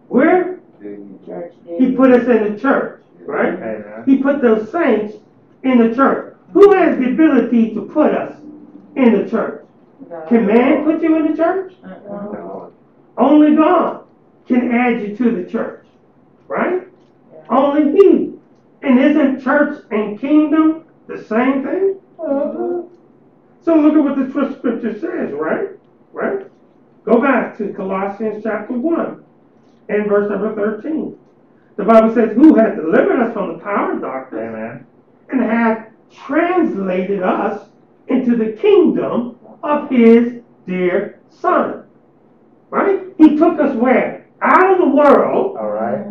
Where? 0.08 0.58
church. 1.24 1.54
He 1.78 1.92
put 1.92 2.10
us 2.10 2.26
in 2.26 2.52
the 2.52 2.58
church, 2.60 3.02
right? 3.20 3.52
Amen. 3.54 4.02
He 4.04 4.16
put 4.20 4.42
those 4.42 4.70
saints 4.72 5.14
in 5.62 5.78
the 5.78 5.94
church. 5.94 6.34
Who 6.54 6.72
has 6.72 6.98
the 6.98 7.12
ability 7.12 7.74
to 7.74 7.82
put 7.82 8.12
us 8.12 8.36
in 8.96 9.12
the 9.22 9.30
church? 9.30 9.64
God. 10.08 10.28
Can 10.28 10.46
man 10.46 10.84
put 10.84 11.02
you 11.02 11.14
in 11.16 11.30
the 11.30 11.36
church? 11.36 11.74
Uh-uh. 11.84 12.32
Lord, 12.32 12.72
Only 13.16 13.54
God 13.54 14.06
can 14.56 14.72
add 14.72 15.00
you 15.02 15.16
to 15.16 15.30
the 15.30 15.50
church, 15.50 15.86
right? 16.48 16.82
Yeah. 17.32 17.40
Only 17.48 17.92
He. 17.92 18.32
And 18.82 18.98
isn't 18.98 19.42
church 19.42 19.84
and 19.90 20.18
kingdom 20.20 20.84
the 21.06 21.22
same 21.24 21.62
thing? 21.64 21.96
Mhm. 22.18 22.88
So 23.62 23.74
look 23.76 23.94
at 23.94 24.02
what 24.02 24.16
the 24.16 24.54
scripture 24.56 24.98
says, 24.98 25.32
right? 25.32 25.68
Right? 26.12 26.46
Go 27.04 27.20
back 27.20 27.56
to 27.58 27.72
Colossians 27.72 28.42
chapter 28.42 28.72
1 28.72 29.22
and 29.88 30.06
verse 30.08 30.30
number 30.30 30.54
13. 30.54 31.16
The 31.76 31.84
Bible 31.84 32.14
says, 32.14 32.32
Who 32.32 32.54
hath 32.54 32.76
delivered 32.76 33.20
us 33.20 33.32
from 33.32 33.52
the 33.54 33.58
power 33.58 33.92
of 33.92 34.00
darkness 34.00 34.40
Amen. 34.40 34.86
and 35.30 35.40
hath 35.40 35.88
translated 36.10 37.22
us 37.22 37.68
into 38.08 38.36
the 38.36 38.52
kingdom 38.52 39.36
of 39.62 39.88
his 39.88 40.40
dear 40.66 41.20
Son. 41.30 41.84
Right? 42.70 43.00
He 43.18 43.36
took 43.36 43.58
us 43.60 43.74
where? 43.76 44.19
Out 44.42 44.72
of 44.72 44.78
the 44.78 44.88
world 44.88 45.56
All 45.58 45.70
right. 45.70 46.06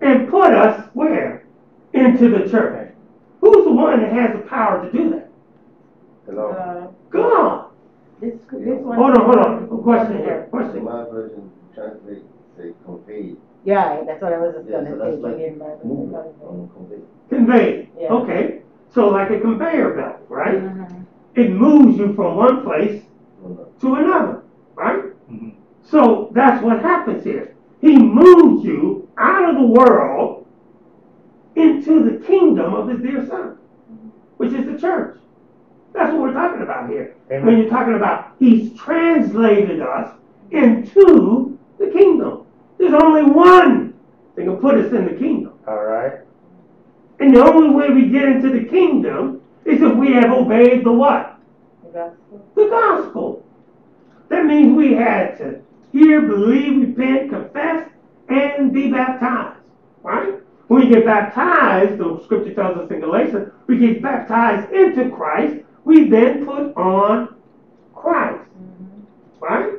and 0.00 0.28
put 0.28 0.52
us 0.54 0.88
where? 0.94 1.44
Into 1.92 2.28
the 2.30 2.48
church. 2.48 2.92
Who's 3.40 3.64
the 3.64 3.72
one 3.72 4.00
that 4.00 4.12
has 4.12 4.32
the 4.32 4.46
power 4.48 4.84
to 4.84 4.92
do 4.92 5.10
that? 5.10 5.28
the 6.26 6.32
Lord. 6.32 6.56
God. 6.56 6.94
God. 7.10 7.68
This, 8.20 8.34
this 8.52 8.78
one. 8.80 8.96
Hold 8.96 9.10
on, 9.18 9.24
hold 9.24 9.38
on. 9.38 9.82
Question 9.82 10.18
here. 10.18 10.46
Question. 10.50 10.84
my 10.84 11.04
version 11.10 11.50
translate, 11.74 12.22
say 12.56 12.72
convey, 12.84 13.34
Yeah, 13.64 14.02
that's 14.06 14.22
what 14.22 14.32
I 14.32 14.38
was 14.38 14.54
Yeah, 14.68 14.76
gonna 14.84 14.90
so 14.90 15.10
say. 15.10 15.16
like 15.22 15.34
again, 15.34 15.58
but- 15.58 15.84
move, 15.84 16.14
um, 16.14 16.70
convey. 16.74 17.02
Convey. 17.30 17.88
Yeah. 17.98 18.12
Okay. 18.12 18.62
So 18.90 19.08
like 19.08 19.30
a 19.30 19.40
conveyor 19.40 19.94
belt, 19.94 20.18
right? 20.28 20.62
Mhm. 20.62 21.04
It 21.34 21.50
moves 21.52 21.98
you 21.98 22.12
from 22.14 22.36
one 22.36 22.62
place 22.62 23.02
No, 23.42 23.48
no. 23.48 23.66
to 23.80 23.94
another, 23.94 24.42
right? 24.76 25.04
Mhm. 25.30 25.54
So 25.82 26.28
that's 26.32 26.62
what 26.62 26.80
happens 26.80 27.24
here. 27.24 27.54
He 27.82 27.98
moves 27.98 28.64
you 28.64 29.10
out 29.18 29.50
of 29.50 29.56
the 29.56 29.66
world 29.66 30.46
into 31.56 32.08
the 32.08 32.24
kingdom 32.24 32.72
of 32.72 32.88
his 32.88 33.00
dear 33.00 33.26
son, 33.26 33.58
which 34.36 34.52
is 34.52 34.64
the 34.64 34.78
church. 34.78 35.18
That's 35.92 36.12
what 36.12 36.22
we're 36.22 36.32
talking 36.32 36.62
about 36.62 36.88
here. 36.88 37.16
When 37.28 37.58
you're 37.58 37.68
talking 37.68 37.94
about 37.94 38.34
he's 38.38 38.72
translated 38.78 39.82
us 39.82 40.14
into 40.52 41.58
the 41.78 41.88
kingdom. 41.88 42.46
There's 42.78 42.94
only 42.94 43.24
one 43.24 43.94
that 44.36 44.44
can 44.44 44.56
put 44.58 44.76
us 44.76 44.92
in 44.92 45.04
the 45.04 45.14
kingdom. 45.14 45.54
All 45.66 45.82
right. 45.82 46.20
And 47.18 47.34
the 47.34 47.44
only 47.44 47.74
way 47.74 47.90
we 47.90 48.08
get 48.08 48.24
into 48.24 48.50
the 48.50 48.64
kingdom 48.64 49.42
is 49.64 49.82
if 49.82 49.94
we 49.96 50.12
have 50.12 50.32
obeyed 50.32 50.84
the 50.84 50.92
what? 50.92 51.38
The 51.84 51.90
gospel. 51.90 52.46
the 52.54 52.68
gospel. 52.68 53.46
That 54.28 54.46
means 54.46 54.76
we 54.76 54.94
had 54.94 55.36
to 55.38 55.60
hear, 55.92 56.22
believe, 56.22 56.80
repent, 56.80 57.30
confess, 57.30 57.88
and 58.28 58.72
be 58.72 58.90
baptized. 58.90 59.60
Right? 60.02 60.34
When 60.68 60.80
we 60.80 60.88
get 60.88 61.04
baptized, 61.04 61.98
the 61.98 62.20
scripture 62.24 62.54
tells 62.54 62.78
us 62.78 62.90
in 62.90 63.00
Galatians, 63.00 63.52
we 63.66 63.78
get 63.78 64.02
baptized 64.02 64.72
into 64.72 65.10
Christ, 65.10 65.56
we 65.84 66.08
then 66.08 66.46
put 66.46 66.74
on 66.76 67.34
Christ. 67.94 68.40
Mhm. 68.40 69.02
Right? 69.40 69.72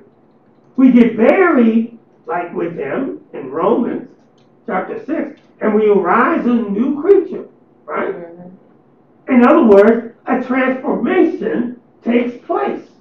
We 0.78 0.92
get 0.92 1.18
buried, 1.18 1.98
like 2.26 2.54
with 2.54 2.78
him 2.78 3.22
in 3.34 3.52
Romans 3.52 4.10
chapter 4.66 5.00
6, 5.00 5.42
and 5.62 5.74
we 5.74 5.90
arise 5.90 6.46
a 6.46 6.54
new 6.54 7.02
creature. 7.02 7.46
Right? 7.86 8.16
Mhm. 8.16 8.52
In 9.30 9.46
other 9.46 9.64
words, 9.64 10.14
a 10.28 10.44
transformation 10.44 11.80
takes 12.04 12.38
place. 12.46 12.93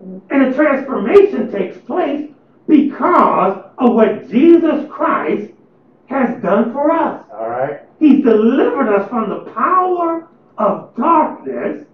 And 0.00 0.42
a 0.42 0.54
transformation 0.54 1.50
takes 1.52 1.78
place 1.78 2.30
because 2.66 3.64
of 3.78 3.94
what 3.94 4.30
Jesus 4.30 4.90
Christ 4.90 5.52
has 6.06 6.40
done 6.42 6.72
for 6.72 6.90
us. 6.90 7.24
All 7.32 7.48
right. 7.48 7.80
He's 7.98 8.24
delivered 8.24 8.88
us 8.88 9.08
from 9.08 9.28
the 9.28 9.50
power 9.52 10.28
of 10.58 10.94
darkness 10.96 11.86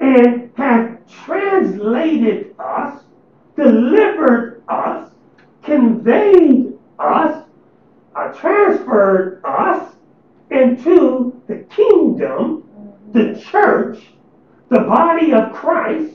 and 0.00 0.50
has 0.56 0.98
translated 1.24 2.54
us, 2.58 3.02
delivered 3.56 4.62
us, 4.68 5.10
conveyed 5.62 6.78
us, 6.98 7.44
uh, 8.16 8.32
transferred 8.32 9.42
us 9.44 9.94
into 10.50 11.40
the 11.46 11.58
kingdom, 11.74 12.64
the 13.12 13.40
church, 13.50 13.98
the 14.68 14.80
body 14.80 15.32
of 15.32 15.52
Christ, 15.52 16.14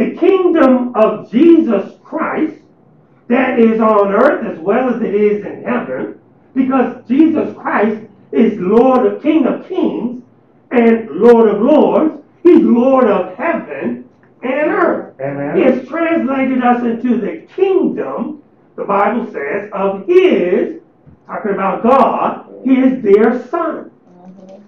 the 0.00 0.16
kingdom 0.16 0.94
of 0.94 1.30
Jesus 1.30 1.92
Christ 2.02 2.56
that 3.28 3.58
is 3.58 3.80
on 3.82 4.12
earth 4.12 4.46
as 4.46 4.58
well 4.58 4.94
as 4.94 5.02
it 5.02 5.14
is 5.14 5.44
in 5.44 5.62
heaven, 5.62 6.18
because 6.54 7.06
Jesus 7.06 7.54
Christ 7.54 8.06
is 8.32 8.58
Lord 8.58 9.04
of 9.06 9.22
King 9.22 9.46
of 9.46 9.68
Kings 9.68 10.24
and 10.70 11.10
Lord 11.10 11.50
of 11.50 11.60
Lords. 11.60 12.14
He's 12.42 12.62
Lord 12.62 13.08
of 13.08 13.36
heaven 13.36 14.08
and 14.42 14.70
earth. 14.70 15.20
Amen. 15.20 15.56
He 15.58 15.64
has 15.64 15.86
translated 15.86 16.62
us 16.64 16.82
into 16.82 17.20
the 17.20 17.46
kingdom, 17.54 18.42
the 18.76 18.84
Bible 18.84 19.30
says, 19.30 19.68
of 19.74 20.06
his, 20.06 20.80
talking 21.26 21.52
about 21.52 21.82
God, 21.82 22.46
his 22.64 23.02
dear 23.02 23.46
son. 23.48 23.90
Mhm. 24.16 24.60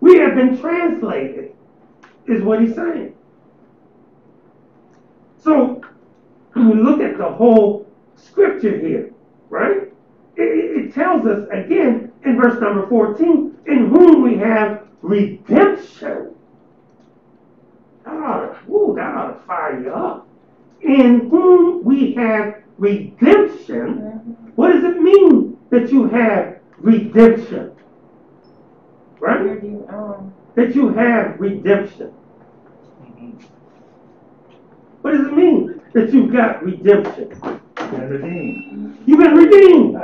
We 0.00 0.18
have 0.18 0.34
been 0.34 0.58
translated, 0.58 1.52
is 2.26 2.42
what 2.42 2.60
he's 2.60 2.74
saying. 2.74 3.13
So, 5.44 5.82
when 6.54 6.70
we 6.70 6.82
look 6.82 7.00
at 7.02 7.18
the 7.18 7.28
whole 7.30 7.86
scripture 8.16 8.78
here, 8.78 9.10
right? 9.50 9.92
It, 10.36 10.42
it- 10.42 10.94
tells 10.94 11.26
us, 11.26 11.48
again, 11.50 12.12
in 12.24 12.36
verse 12.40 12.60
number 12.60 12.86
14, 12.88 13.56
in 13.66 13.88
whom 13.88 14.22
we 14.22 14.36
have 14.36 14.86
redemption. 15.02 16.32
That 18.04 18.14
ought 18.14 18.46
to, 18.46 18.56
woo, 18.68 18.94
that 18.94 19.14
ought 19.14 19.32
to 19.32 19.40
fire 19.44 19.82
you 19.82 19.90
up. 19.92 20.28
In 20.82 21.28
whom 21.30 21.82
we 21.84 22.14
have 22.14 22.62
redemption. 22.78 24.36
What 24.54 24.72
does 24.72 24.84
it 24.84 25.00
mean 25.00 25.58
that 25.70 25.90
you 25.90 26.06
have 26.08 26.58
redemption? 26.78 27.72
Right? 29.18 29.60
That 30.54 30.76
you 30.76 30.90
have 30.90 31.40
redemption. 31.40 32.12
What 35.04 35.10
does 35.10 35.26
it 35.26 35.34
mean 35.34 35.82
that 35.92 36.14
you've 36.14 36.32
got 36.32 36.64
redemption? 36.64 37.28
Been 37.76 38.08
redeemed. 38.08 38.98
You've 39.04 39.18
been 39.18 39.34
redeemed, 39.34 39.96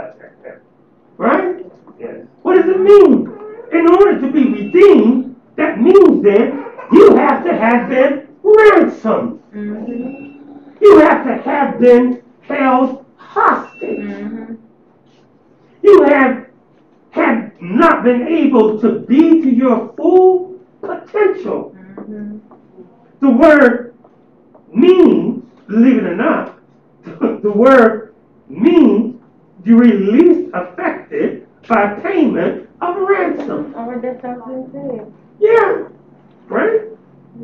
right? 1.17 1.65
Yes. 1.99 2.27
What 2.43 2.57
does 2.57 2.69
it 2.69 2.81
mean? 2.81 3.33
In 3.73 3.89
order 3.89 4.21
to 4.21 4.31
be 4.31 4.45
redeemed, 4.45 5.41
that 5.57 5.81
means 5.81 6.23
then 6.23 6.67
you 6.93 7.17
have 7.17 7.43
to 7.45 7.57
have 7.57 7.89
been 7.89 8.29
ransomed. 8.43 9.43
Mm-hmm. 9.55 10.83
You 10.83 10.99
have 10.99 11.25
to 11.25 11.51
have 11.51 11.81
been 11.81 12.23
held 12.43 13.07
hostage. 13.17 14.01
Mm-hmm. 14.01 14.55
You 15.83 16.03
have 16.03 16.47
have 17.13 17.53
not 17.59 18.05
been 18.05 18.29
able 18.29 18.79
to 18.83 18.99
be 18.99 19.41
to 19.41 19.49
your 19.49 19.95
full 19.97 20.61
potential. 20.83 21.75
Mm-hmm. 21.75 22.39
The 23.21 23.31
word 23.31 23.90
means, 24.75 25.45
believe 25.67 25.99
it 25.99 26.05
or 26.05 26.17
not, 26.17 26.59
the 27.05 27.53
word 27.53 28.15
means 28.49 29.21
you 29.65 29.77
release 29.77 30.51
affected 30.55 31.47
by 31.69 31.95
payment 32.01 32.69
of 32.81 32.97
ransom. 32.97 33.75
Oh, 33.77 34.01
that's 34.01 34.23
what 34.23 34.49
I'm 34.49 34.73
saying. 34.73 35.15
Yeah, 35.39 35.89
right? 36.49 36.83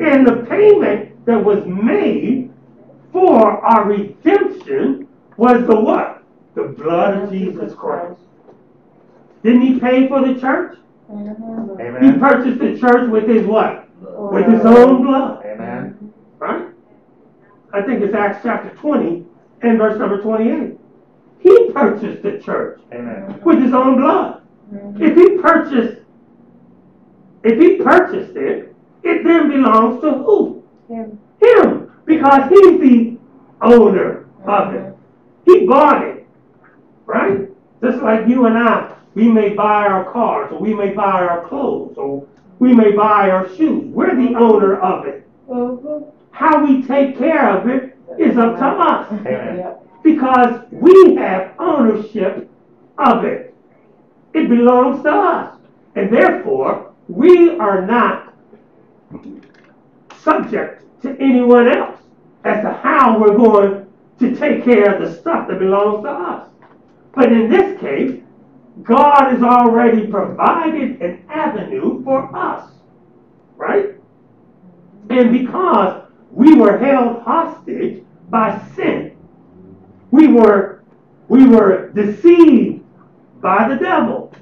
And 0.01 0.27
the 0.27 0.47
payment 0.49 1.25
that 1.27 1.43
was 1.43 1.65
made 1.67 2.53
for 3.13 3.65
our 3.65 3.85
redemption 3.85 5.09
was 5.37 5.67
the 5.67 5.77
what? 5.77 6.23
The 6.55 6.65
blood 6.65 7.23
of 7.23 7.31
Jesus 7.31 7.75
Christ. 7.75 8.19
Didn't 9.43 9.63
he 9.63 9.79
pay 9.79 10.09
for 10.09 10.27
the 10.27 10.41
church? 10.41 10.79
Mm-hmm. 11.11 11.81
Amen. 11.81 12.15
He 12.15 12.19
purchased 12.19 12.59
the 12.59 12.79
church 12.79 13.09
with 13.11 13.29
his 13.29 13.47
what? 13.47 13.89
Lord. 14.03 14.35
With 14.35 14.53
his 14.53 14.67
own 14.67 15.03
blood, 15.03 15.45
Amen. 15.47 16.13
right? 16.39 16.67
I 17.73 17.83
think 17.83 18.03
it's 18.03 18.15
Acts 18.15 18.41
chapter 18.43 18.71
20 18.77 19.25
and 19.63 19.79
verse 19.79 19.99
number 19.99 20.21
28. 20.23 20.79
He 21.41 21.71
purchased 21.73 22.23
the 22.23 22.39
church 22.39 22.81
Amen. 22.93 23.41
with 23.45 23.63
his 23.63 23.73
own 23.75 23.97
blood. 24.01 24.43
If 24.99 25.15
he 25.17 25.39
purchased, 25.39 26.03
if 27.45 27.59
he 27.61 27.77
purchased 27.77 28.37
it, 28.37 28.75
it 29.05 29.23
then 29.25 29.49
belongs 29.49 30.01
to 30.03 30.11
who? 30.13 30.65
Him. 30.89 31.19
Him, 31.41 31.93
because 32.05 32.49
he's 32.51 32.81
the 32.81 33.19
owner 33.63 34.27
of 34.45 34.75
it. 34.75 34.95
He 35.45 35.67
bought 35.67 36.03
it, 36.05 36.27
right? 37.05 37.49
Just 37.83 38.03
like 38.03 38.27
you 38.27 38.47
and 38.47 38.59
I, 38.59 38.97
we 39.15 39.29
may 39.29 39.51
buy 39.51 39.87
our 39.87 40.11
cars, 40.13 40.51
or 40.53 40.59
we 40.59 40.75
may 40.75 40.91
buy 40.93 41.23
our 41.23 41.47
clothes, 41.47 41.95
or 41.97 42.27
we 42.59 42.73
may 42.73 42.93
buy 42.93 43.31
our 43.31 43.49
shoes. 43.55 43.85
We're 43.95 44.17
the 44.17 44.35
owner 44.37 44.77
of 44.81 45.07
it. 45.07 45.27
Mhm. 45.49 46.11
How 46.37 46.63
we 46.63 46.83
take 46.83 47.17
care 47.17 47.57
of 47.57 47.67
it 47.67 47.97
is 48.19 48.37
up 48.37 48.59
to 48.59 48.67
us, 48.67 49.11
Amen. 49.11 49.75
because 50.05 50.67
we 50.71 51.15
have 51.15 51.55
ownership 51.59 52.51
of 52.99 53.25
it. 53.25 53.55
It 54.35 54.47
belongs 54.51 55.03
to 55.05 55.11
us, 55.11 55.59
and 55.95 56.13
therefore 56.13 56.93
we 57.09 57.57
are 57.59 57.87
not 57.87 58.35
subject 60.21 60.85
to 61.01 61.17
anyone 61.19 61.69
else 61.69 62.03
as 62.45 62.63
to 62.63 62.71
how 62.71 63.19
we're 63.19 63.39
going 63.39 63.87
to 64.19 64.37
take 64.37 64.63
care 64.63 64.95
of 64.95 65.01
the 65.01 65.19
stuff 65.19 65.49
that 65.49 65.59
belongs 65.59 66.05
to 66.05 66.11
us. 66.11 66.51
But 67.15 67.33
in 67.33 67.49
this 67.49 67.81
case, 67.81 68.21
God 68.83 69.31
has 69.33 69.43
already 69.43 70.07
provided 70.07 71.01
an 71.01 71.25
avenue 71.31 72.05
for 72.05 72.29
us, 72.37 72.71
right? 73.57 73.95
And 75.09 75.33
because 75.33 76.06
we 76.37 76.55
were 76.55 76.77
held 76.77 77.23
hostage 77.23 78.05
by 78.29 78.63
sin, 78.77 79.17
we 80.11 80.29
were 80.29 80.83
we 81.29 81.47
were 81.47 81.89
deceived 81.89 82.85
by 83.41 83.67
the 83.69 83.77
devil. 83.77 84.33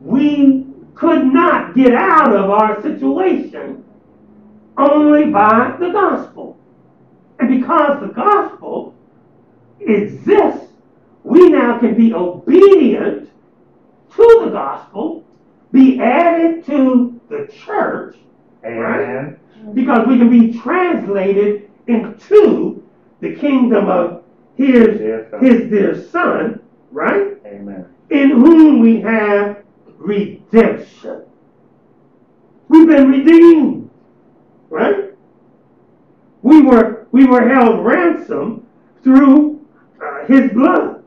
We 0.00 0.66
could 0.94 1.26
not 1.26 1.76
get 1.76 1.92
out 1.94 2.34
of 2.34 2.50
our 2.50 2.80
situation 2.82 3.84
only 4.78 5.26
by 5.26 5.76
the 5.78 5.90
gospel. 5.90 6.58
And 7.38 7.60
because 7.60 8.00
the 8.00 8.08
gospel 8.08 8.94
exists, 9.80 10.72
we 11.22 11.50
now 11.50 11.78
can 11.78 11.94
be 11.96 12.14
obedient 12.14 13.30
to 14.16 14.40
the 14.44 14.50
gospel, 14.50 15.24
be 15.70 16.00
added 16.00 16.64
to 16.66 17.20
the 17.28 17.52
church, 17.52 18.16
Amen. 18.68 19.38
because 19.74 20.06
we 20.06 20.18
can 20.18 20.30
be 20.30 20.58
translated 20.58 21.70
into 21.86 22.82
the 23.20 23.34
kingdom 23.34 23.88
of 23.88 24.22
his, 24.56 24.98
Dear 24.98 25.28
son. 25.30 25.44
his 25.44 25.70
dear 25.70 26.08
son, 26.10 26.60
right? 26.90 27.36
Amen. 27.46 27.86
in 28.10 28.30
whom 28.30 28.80
we 28.80 29.00
have 29.00 29.62
redemption. 29.98 31.22
We've 32.68 32.86
been 32.88 33.10
redeemed, 33.10 33.90
right? 34.68 35.14
We 36.42 36.62
were 36.62 37.06
we 37.12 37.24
were 37.24 37.48
held 37.48 37.84
ransom 37.84 38.66
through 39.02 39.64
uh, 40.02 40.26
His 40.26 40.52
blood, 40.52 41.02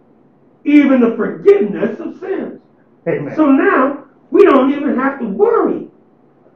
even 0.66 1.02
the 1.02 1.16
forgiveness 1.16 2.00
of 2.00 2.20
sins. 2.20 2.60
Amen. 3.08 3.36
So 3.36 3.46
now 3.46 4.06
we 4.32 4.44
don't 4.44 4.72
even 4.72 4.96
have 4.96 5.20
to 5.20 5.28
worry 5.28 5.88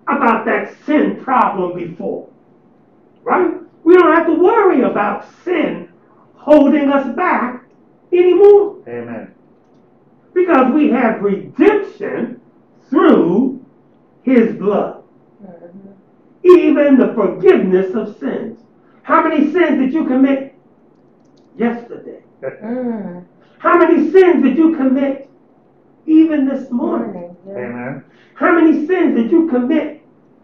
about 0.08 0.46
that 0.46 0.76
sin 0.86 1.24
problem 1.24 1.78
before, 1.78 2.30
right? 3.24 3.54
We 3.84 3.96
don't 3.96 4.16
have 4.16 4.28
to 4.28 4.34
worry 4.34 4.82
about 4.82 5.26
sin 5.44 5.90
holding 6.36 6.90
us 6.90 7.16
back 7.16 7.66
anymore 8.12 8.78
Amen. 8.88 9.34
because 10.34 10.74
we 10.74 10.90
have 10.90 11.22
redemption 11.22 12.42
through 12.90 13.66
his 14.24 14.56
blood. 14.56 15.04
Even 16.44 16.98
the 16.98 17.12
forgiveness 17.16 17.96
of 17.96 18.20
sins. 18.20 18.60
How 19.02 19.24
many 19.28 19.52
sins 19.52 19.80
did 19.80 19.94
you 19.94 20.06
commit 20.06 20.56
yesterday? 21.58 22.22
Mm. 22.62 23.26
How 23.58 23.78
many 23.80 24.12
sins 24.12 24.44
did 24.44 24.56
you 24.58 24.76
commit 24.76 25.32
even 26.06 26.48
this 26.48 26.70
morning? 26.72 27.36
Amen. 27.50 28.04
How 28.36 28.54
many 28.60 28.86
sins 28.86 29.16
did 29.16 29.32
you 29.32 29.48
commit 29.50 30.02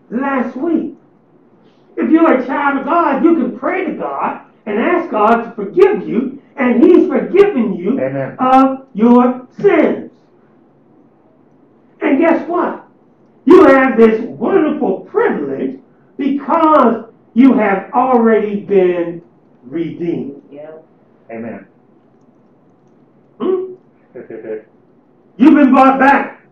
last 0.09 0.55
week? 0.55 0.95
If 1.97 2.09
you're 2.09 2.33
a 2.41 2.45
child 2.45 2.79
of 2.79 2.85
God, 2.85 3.23
you 3.23 3.35
can 3.35 3.59
pray 3.59 3.85
to 3.85 3.93
God 3.93 4.45
and 4.65 4.77
ask 4.79 5.11
God 5.11 5.43
to 5.43 5.51
forgive 5.51 6.07
you, 6.07 6.41
and 6.55 6.83
He's 6.83 7.07
forgiven 7.07 7.75
you 7.75 7.99
Amen. 7.99 8.35
of 8.39 8.87
your 8.93 9.47
sins. 9.59 10.11
And 12.01 12.19
guess 12.19 12.47
what? 12.47 12.87
You 13.45 13.65
have 13.65 13.97
this 13.97 14.21
wonderful 14.21 15.01
privilege 15.01 15.79
because 16.17 17.05
you 17.33 17.53
have 17.53 17.91
already 17.93 18.61
been 18.61 19.21
redeemed. 19.63 20.41
Yeah. 20.51 20.77
Amen. 21.31 21.67
Hmm? 23.39 23.73
You've 25.41 25.55
been 25.55 25.73
bought 25.73 25.97
back. 25.97 26.45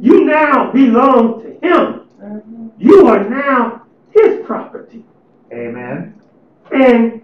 You 0.00 0.24
now 0.24 0.72
belong 0.72 1.42
to 1.42 1.50
Him. 1.64 2.08
Mm-hmm. 2.20 2.68
You 2.76 3.06
are 3.06 3.22
now 3.28 3.86
His 4.10 4.44
property. 4.44 5.04
Amen. 5.52 6.20
And 6.72 7.22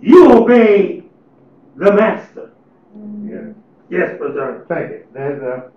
you 0.00 0.32
obey 0.32 1.04
the 1.76 1.92
Master. 1.92 2.50
Mm-hmm. 2.96 3.28
Yes. 3.28 3.54
Yes, 3.90 4.18
Brother. 4.18 4.64
Thank 4.70 4.90
you. 4.90 5.06
There's 5.12 5.42
a, 5.42 5.52
uh, 5.52 5.70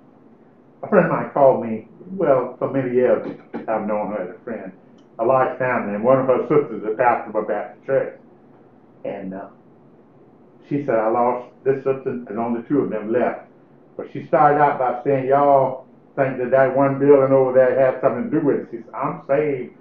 a 0.83 0.87
friend 0.87 1.05
of 1.07 1.11
mine 1.11 1.31
called 1.33 1.65
me, 1.65 1.89
well, 2.11 2.55
for 2.57 2.71
many 2.71 2.93
years, 2.93 3.27
I've 3.53 3.85
known 3.85 4.13
her 4.13 4.23
as 4.23 4.35
a 4.37 4.43
friend, 4.45 4.71
a 5.19 5.25
large 5.25 5.59
family, 5.59 5.95
and 5.95 6.03
one 6.03 6.19
of 6.19 6.27
her 6.27 6.43
sisters 6.43 6.81
is 6.81 6.93
a 6.93 6.95
pastor 6.95 7.37
of 7.37 7.43
a 7.43 7.45
Baptist 7.45 7.85
church. 7.85 8.19
And 9.03 9.33
uh, 9.33 9.47
she 10.69 10.85
said, 10.85 10.95
I 10.95 11.09
lost 11.09 11.53
this 11.63 11.77
sister, 11.77 12.09
and 12.27 12.39
only 12.39 12.61
two 12.67 12.79
of 12.79 12.89
them 12.89 13.11
left. 13.11 13.47
But 13.97 14.07
she 14.11 14.25
started 14.27 14.59
out 14.59 14.79
by 14.79 15.03
saying, 15.03 15.27
y'all 15.27 15.85
think 16.15 16.37
that 16.37 16.51
that 16.51 16.75
one 16.75 16.99
building 16.99 17.33
over 17.33 17.53
there 17.53 17.79
had 17.79 18.01
something 18.01 18.29
to 18.29 18.39
do 18.39 18.45
with 18.45 18.59
it. 18.61 18.67
She 18.71 18.77
said, 18.77 18.93
I'm 18.93 19.21
saved. 19.27 19.75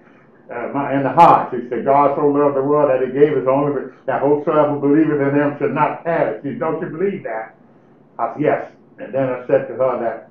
Uh, 0.53 0.69
my, 0.75 0.95
in 0.95 1.03
the 1.03 1.13
heart, 1.13 1.53
she 1.53 1.69
said, 1.69 1.85
God 1.85 2.17
so 2.17 2.27
loved 2.27 2.57
the 2.57 2.63
world 2.63 2.91
that 2.91 3.07
he 3.07 3.13
gave 3.13 3.37
his 3.37 3.47
only, 3.47 3.93
that 4.07 4.21
whosoever 4.21 4.77
believeth 4.77 5.21
in 5.21 5.35
him 5.35 5.57
should 5.59 5.73
not 5.73 6.05
perish. 6.05 6.43
She 6.43 6.51
said, 6.51 6.61
don't 6.61 6.81
you 6.81 6.89
believe 6.89 7.23
that? 7.25 7.57
I 8.19 8.35
said, 8.35 8.43
yes. 8.43 8.73
And 8.99 9.15
then 9.15 9.29
I 9.31 9.47
said 9.47 9.69
to 9.69 9.75
her 9.75 9.99
that 10.01 10.29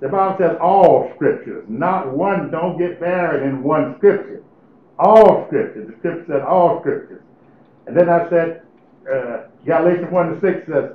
the 0.00 0.08
Bible 0.08 0.36
says 0.38 0.56
all 0.60 1.12
scriptures, 1.16 1.64
not 1.68 2.08
one, 2.14 2.50
don't 2.50 2.78
get 2.78 3.00
buried 3.00 3.42
in 3.42 3.62
one 3.62 3.96
scripture. 3.98 4.42
All 4.98 5.46
scriptures, 5.48 5.88
the 5.90 5.98
scripture 5.98 6.24
said 6.26 6.42
all 6.42 6.80
scriptures. 6.80 7.22
And 7.86 7.96
then 7.96 8.08
I 8.08 8.28
said, 8.30 8.62
uh, 9.12 9.38
Galatians 9.64 10.10
1 10.10 10.34
to 10.34 10.40
6 10.40 10.66
says, 10.66 10.90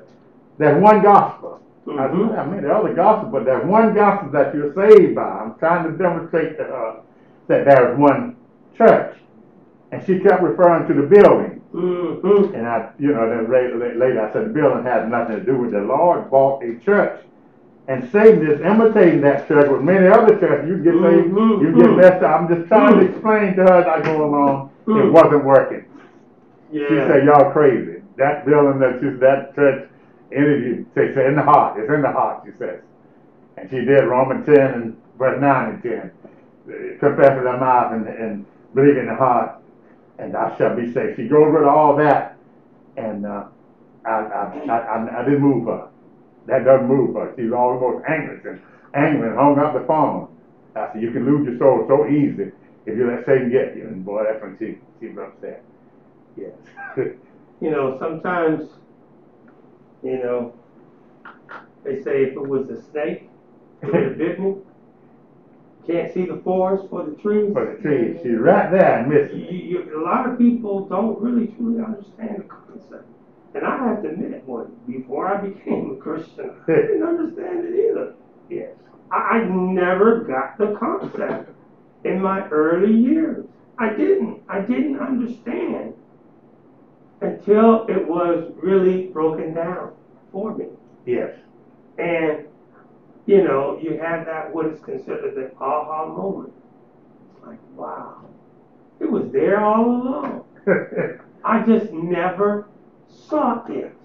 there's 0.57 0.81
one 0.81 1.01
gospel. 1.01 1.59
I 1.87 2.07
Mhm. 2.07 2.29
said, 2.29 2.39
I 2.39 2.45
mean, 2.47 2.61
there 2.61 2.71
are 2.73 2.83
other 2.83 2.93
gospel, 2.93 3.29
but 3.29 3.45
there's 3.45 3.65
one 3.65 3.93
gospel 3.93 4.29
that 4.31 4.55
you're 4.55 4.73
saved 4.73 5.15
by. 5.15 5.21
I'm 5.21 5.53
trying 5.55 5.83
to 5.83 5.91
demonstrate 5.91 6.57
to 6.57 6.63
her 6.63 6.95
that 7.47 7.65
there's 7.65 7.97
one 7.97 8.35
church. 8.77 9.15
And 9.91 10.03
she 10.03 10.19
kept 10.19 10.41
referring 10.41 10.87
to 10.87 10.93
the 10.93 11.03
building. 11.07 11.61
Mhm. 11.73 12.53
And 12.55 12.65
I, 12.67 12.89
you 12.97 13.11
know, 13.13 13.29
then 13.29 13.51
later, 13.51 13.77
later 13.77 14.21
I 14.21 14.31
said, 14.33 14.45
the 14.45 14.49
building 14.49 14.83
has 14.83 15.07
nothing 15.09 15.35
to 15.37 15.43
do 15.43 15.57
with 15.57 15.73
it. 15.73 15.79
the 15.79 15.83
Lord 15.85 16.29
bought 16.31 16.63
a 16.63 16.75
church. 16.79 17.19
And 17.87 18.03
Satan 18.09 18.47
is 18.47 18.59
imitating 18.61 19.21
that 19.21 19.47
church 19.47 19.69
with 19.69 19.81
many 19.81 20.07
other 20.07 20.37
churches. 20.39 20.67
You 20.67 20.77
get 20.77 20.93
saved, 20.93 21.33
Mhm, 21.35 21.61
you 21.61 21.71
get 21.73 21.85
mhm. 21.91 21.97
messed 21.97 22.23
up. 22.23 22.41
I'm 22.41 22.47
just 22.47 22.67
trying 22.67 22.99
to 22.99 23.05
Mhm. 23.05 23.09
explain 23.09 23.55
to 23.57 23.61
her 23.63 23.73
as 23.73 23.85
I 23.85 24.01
go 24.01 24.25
along, 24.25 24.69
it 24.87 24.89
Mhm. 24.91 25.11
wasn't 25.11 25.45
working. 25.45 25.83
She 26.71 26.95
said, 26.95 27.25
y'all 27.25 27.51
crazy. 27.51 27.94
That 28.17 28.45
building 28.45 28.79
that 28.79 29.01
you, 29.01 29.17
that 29.19 29.55
church, 29.55 29.89
interview, 30.31 30.85
she 30.93 31.13
said, 31.13 31.27
in 31.27 31.35
the 31.35 31.43
heart, 31.43 31.79
it's 31.79 31.91
in 31.91 32.01
the 32.01 32.11
heart, 32.11 32.43
she 32.45 32.51
says. 32.57 32.81
And 33.57 33.69
she 33.69 33.85
did 33.85 34.03
Romans 34.05 34.45
ten 34.45 34.73
and 34.73 35.01
verse 35.17 35.39
nine 35.39 35.75
and 35.75 35.83
ten. 35.83 36.11
Uh, 36.67 36.97
Confess 36.99 37.35
with 37.35 37.45
thy 37.45 37.59
mouth 37.59 37.93
and, 37.93 38.07
and 38.07 38.45
believe 38.73 38.97
in 38.97 39.07
the 39.07 39.15
heart, 39.15 39.61
and 40.19 40.33
thou 40.33 40.55
shalt 40.57 40.77
be 40.77 40.91
saved. 40.93 41.17
She 41.17 41.27
goes 41.27 41.53
with 41.53 41.63
all 41.63 41.95
that, 41.97 42.37
and, 42.97 43.25
uh, 43.25 43.45
I, 44.05 44.09
I, 44.09 44.65
I, 44.69 44.77
I, 44.77 45.21
I 45.21 45.25
didn't 45.25 45.41
move 45.41 45.67
her. 45.67 45.89
That 46.47 46.63
doesn't 46.65 46.87
move 46.87 47.15
her. 47.15 47.33
She's 47.37 47.51
almost 47.51 48.05
angry, 48.07 48.39
and 48.49 48.61
angry 48.93 49.29
and 49.29 49.37
hung 49.37 49.57
up 49.59 49.73
the 49.73 49.85
phone. 49.87 50.29
I 50.75 50.91
said, 50.93 51.01
you 51.01 51.11
can 51.11 51.25
lose 51.25 51.47
your 51.47 51.57
soul 51.57 51.85
so 51.87 52.07
easy 52.07 52.51
if 52.85 52.97
you 52.97 53.07
let 53.09 53.25
Satan 53.25 53.49
get 53.51 53.75
you. 53.75 53.87
And 53.87 54.05
boy, 54.05 54.23
that's 54.25 54.41
when 54.41 54.57
she, 54.59 54.77
she 54.99 55.11
was 55.13 55.29
upset. 55.33 55.63
Yes. 56.37 56.53
You 57.61 57.71
know, 57.71 57.97
sometimes, 57.99 58.69
you 60.03 60.17
know, 60.19 60.53
they 61.83 62.01
say 62.01 62.23
if 62.23 62.35
it 62.35 62.47
was 62.47 62.69
a 62.69 62.81
snake, 62.91 63.23
it 63.81 63.91
would 63.91 64.03
have 64.03 64.17
bit 64.17 64.39
me. 64.39 64.55
Can't 65.87 66.11
see 66.13 66.25
the 66.25 66.37
forest 66.37 66.85
for 66.89 67.03
the 67.03 67.11
trees. 67.15 67.53
For 67.53 67.65
the 67.75 67.81
trees, 67.81 68.17
she's 68.21 68.37
right 68.37 68.69
there 68.71 68.97
and 68.99 69.11
You, 69.11 69.19
missing. 69.19 69.39
you, 69.39 69.99
a 69.99 70.01
lot 70.03 70.25
of 70.25 70.37
people 70.37 70.81
don't 70.87 71.19
really 71.19 71.47
truly 71.47 71.79
understand 71.79 72.39
the 72.39 72.43
concept. 72.45 73.05
And 73.53 73.65
I 73.65 73.77
have 73.77 74.01
to 74.01 74.09
admit, 74.09 74.43
one 74.45 74.71
before 74.87 75.27
I 75.27 75.37
became 75.37 75.91
a 75.91 75.95
Christian, 75.95 76.51
I 76.67 76.71
didn't 76.71 77.03
understand 77.03 77.65
it 77.65 77.73
either. 77.75 78.13
Yes. 78.49 78.73
I, 79.11 79.17
I 79.17 79.43
never 79.45 80.23
got 80.23 80.57
the 80.57 80.67
concept 80.67 81.51
in 82.03 82.19
my 82.21 82.41
early 82.49 82.91
years. 82.93 83.45
I 83.77 83.89
didn't. 83.89 84.41
I 84.49 84.59
didn't 84.59 84.97
understand 84.97 85.94
until 87.21 87.85
it 87.87 88.07
was 88.07 88.51
really 88.61 89.07
broken 89.07 89.53
down 89.53 89.93
for 90.31 90.55
me. 90.55 90.65
Yes. 91.05 91.31
And, 91.97 92.45
you 93.25 93.43
know, 93.43 93.79
you 93.81 93.97
have 93.97 94.25
that 94.25 94.53
what 94.53 94.65
is 94.67 94.79
considered 94.81 95.35
the 95.35 95.51
aha 95.63 96.07
moment. 96.07 96.53
It's 97.35 97.45
like, 97.45 97.59
wow, 97.75 98.21
it 98.99 99.09
was 99.09 99.31
there 99.31 99.63
all 99.63 99.85
along. 99.85 100.45
I 101.43 101.61
just 101.61 101.91
never 101.91 102.67
saw 103.07 103.65
it. 103.67 103.95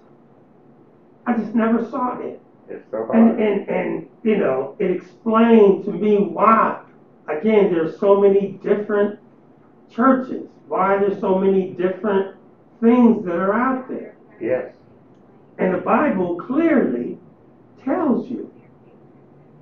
I 1.25 1.33
just 1.33 1.53
never 1.53 1.87
saw 1.89 2.17
it. 2.17 2.41
it's 2.69 2.89
so 2.89 3.05
hard. 3.05 3.39
And, 3.39 3.41
and, 3.41 3.69
and, 3.69 4.09
you 4.23 4.37
know, 4.37 4.75
it 4.79 4.91
explained 4.91 5.85
to 5.85 5.91
me 5.91 6.17
why, 6.17 6.81
again, 7.27 7.71
there's 7.71 7.99
so 7.99 8.19
many 8.19 8.59
different 8.63 9.19
churches, 9.89 10.47
why 10.67 10.97
there's 10.97 11.19
so 11.19 11.37
many 11.37 11.71
different 11.71 12.35
things 12.81 13.25
that 13.25 13.35
are 13.35 13.53
out 13.53 13.87
there. 13.89 14.15
Yes. 14.39 14.73
And 15.59 15.73
the 15.73 15.79
Bible 15.79 16.35
clearly 16.37 17.17
tells 17.83 18.29
you, 18.29 18.51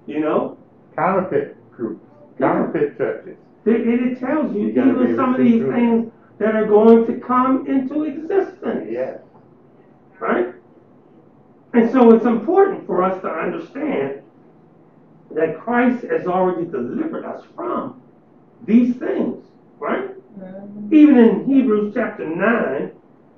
you 0.07 0.19
know, 0.19 0.57
Counterfeit 0.95 1.55
groups, 1.71 2.03
Yeah. 2.39 2.47
counterfeit 2.47 2.97
churches. 2.97 3.37
it, 3.65 3.87
it 3.87 4.01
it 4.11 4.19
tells 4.19 4.53
you 4.55 4.63
You 4.67 4.69
even 4.69 5.15
some 5.15 5.35
of 5.35 5.35
able 5.35 5.37
to 5.37 5.37
see 5.37 5.43
these 5.51 5.61
through 5.61 5.73
things 5.73 6.11
that 6.39 6.55
are 6.55 6.65
going 6.65 7.05
to 7.07 7.13
come 7.19 7.67
into 7.67 8.03
existence. 8.03 8.87
Yes. 8.89 9.19
right? 10.19 10.53
And 11.73 11.89
so 11.91 12.11
it's 12.13 12.25
important 12.25 12.85
for 12.85 13.03
us 13.03 13.21
to 13.21 13.29
understand 13.29 14.21
that 15.31 15.59
Christ 15.59 16.03
has 16.05 16.25
already 16.27 16.65
delivered 16.65 17.23
us 17.23 17.43
from 17.55 18.01
these 18.65 18.95
things, 18.95 19.45
right? 19.77 20.09
Mm-hmm. 20.39 20.93
Even 20.93 21.17
in 21.17 21.45
Hebrews 21.45 21.93
chapter 21.93 22.25
9, 22.27 22.91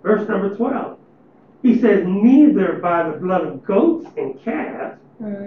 verse 0.03 0.27
number 0.27 0.55
12, 0.55 0.97
he 1.61 1.79
says, 1.79 2.03
Neither 2.05 2.73
by 2.81 3.09
the 3.09 3.17
blood 3.17 3.45
of 3.45 3.63
goats 3.63 4.07
and 4.17 4.41
calves, 4.43 4.97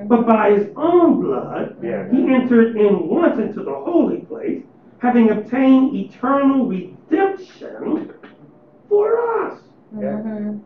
but 0.06 0.26
by 0.26 0.52
his 0.52 0.68
own 0.76 1.20
blood, 1.20 1.76
Yes. 1.82 2.08
he 2.12 2.18
entered 2.32 2.76
in 2.76 3.08
once 3.08 3.38
into 3.40 3.62
the 3.64 3.74
holy 3.74 4.18
place, 4.20 4.62
having 4.98 5.30
obtained 5.30 5.94
eternal 5.96 6.66
redemption 6.66 8.12
for 8.88 9.42
us. 9.44 9.60
Mm-hmm. 9.94 10.58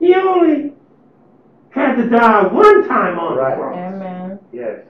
He 0.00 0.14
only 0.14 0.72
had 1.70 1.96
to 1.96 2.08
die 2.08 2.46
one 2.46 2.86
time 2.88 3.18
on 3.18 3.36
Right. 3.38 3.50
the 3.56 3.56
cross. 3.62 3.76
Amen. 3.76 4.38
Yes. 4.52 4.80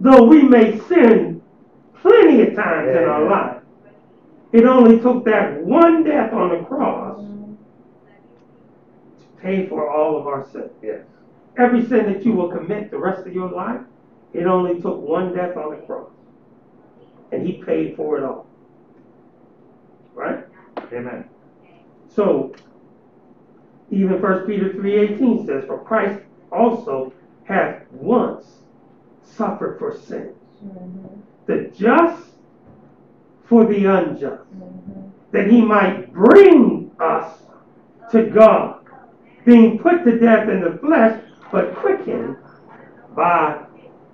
Though 0.00 0.24
we 0.24 0.42
may 0.42 0.78
sin 0.80 1.40
plenty 2.00 2.42
of 2.42 2.54
times 2.56 2.88
in 2.90 2.96
our 3.04 3.24
Amen. 3.24 3.30
life, 3.30 3.55
it 4.52 4.64
only 4.64 5.00
took 5.00 5.24
that 5.24 5.62
one 5.62 6.04
death 6.04 6.32
on 6.32 6.50
the 6.50 6.64
cross 6.64 7.18
to 9.20 9.42
pay 9.42 9.66
for 9.68 9.90
all 9.90 10.18
of 10.18 10.26
our 10.26 10.48
sins. 10.50 10.70
Yes. 10.82 11.00
Every 11.58 11.84
sin 11.86 12.12
that 12.12 12.24
you 12.24 12.32
will 12.32 12.50
commit 12.50 12.90
the 12.90 12.98
rest 12.98 13.26
of 13.26 13.34
your 13.34 13.50
life, 13.50 13.80
it 14.32 14.46
only 14.46 14.80
took 14.80 15.00
one 15.00 15.34
death 15.34 15.56
on 15.56 15.70
the 15.70 15.86
cross. 15.86 16.10
And 17.32 17.46
he 17.46 17.62
paid 17.62 17.96
for 17.96 18.18
it 18.18 18.24
all. 18.24 18.46
Right? 20.14 20.44
Amen. 20.92 21.28
So, 22.08 22.54
even 23.90 24.20
1 24.20 24.46
Peter 24.46 24.70
3.18 24.70 25.46
says, 25.46 25.64
For 25.66 25.82
Christ 25.82 26.22
also 26.52 27.12
hath 27.44 27.82
once 27.90 28.46
suffered 29.22 29.78
for 29.78 29.96
sins, 29.96 30.36
mm-hmm. 30.64 31.20
the 31.46 31.70
just 31.76 32.24
for 33.48 33.64
the 33.64 33.86
unjust, 33.86 34.42
that 35.32 35.48
he 35.48 35.60
might 35.60 36.12
bring 36.12 36.90
us 37.00 37.38
to 38.10 38.24
God, 38.24 38.84
being 39.44 39.78
put 39.78 40.04
to 40.04 40.18
death 40.18 40.48
in 40.48 40.60
the 40.60 40.78
flesh, 40.78 41.22
but 41.52 41.74
quickened 41.76 42.36
by 43.14 43.62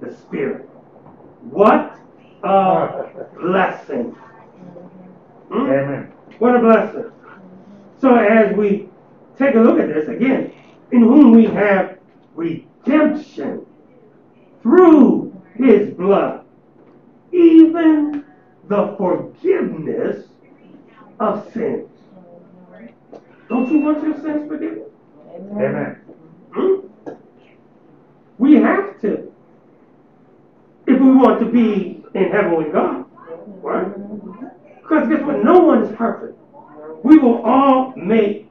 the 0.01 0.15
Spirit. 0.15 0.69
What 1.51 1.99
a 2.43 3.27
blessing! 3.41 4.11
Hmm? 5.51 5.71
Amen. 5.71 6.13
What 6.39 6.57
a 6.57 6.61
blessing. 6.61 7.11
So 8.01 8.15
as 8.17 8.57
we 8.57 8.89
take 9.39 9.55
a 9.55 9.61
look 9.61 9.79
at 9.79 9.89
this 9.89 10.09
again, 10.09 10.53
in 10.91 11.03
whom 11.03 11.33
we 11.33 11.47
have 11.47 11.99
redemption 12.35 13.65
through 14.63 15.41
his 15.55 15.91
blood, 15.95 16.45
even 17.33 18.25
the 18.69 18.95
forgiveness 18.97 20.27
of 21.21 21.53
sins. 21.53 21.89
Don't 23.49 23.71
you 23.71 23.81
want 23.81 24.03
your 24.03 24.15
sins 24.21 24.49
forgiven? 24.49 24.85
Amen. 25.53 26.01
Hmm? 26.53 27.11
We 28.39 28.55
have 28.55 29.01
to. 29.03 29.33
If 30.87 31.01
we 31.01 31.13
want 31.13 31.41
to 31.41 31.47
be 31.47 32.03
in 32.15 32.31
heaven 32.31 32.57
with 32.57 32.73
God. 32.73 33.05
Right? 33.63 33.89
Because 34.83 35.09
guess 35.09 35.23
what? 35.23 35.45
No 35.45 35.61
one 35.61 35.85
is 35.85 35.97
perfect. 35.97 36.39
We 37.05 37.19
will 37.19 37.43
all 37.45 37.95
make 37.97 38.49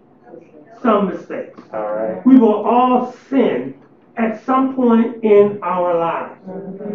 some 0.82 1.10
mistakes. 1.10 1.60
All 1.74 1.94
right. 1.94 2.26
We 2.26 2.38
will 2.38 2.66
all 2.66 3.14
sin 3.30 3.76
at 4.18 4.44
some 4.46 4.76
point 4.76 5.24
in 5.24 5.60
our 5.64 5.98
lives. 5.98 6.40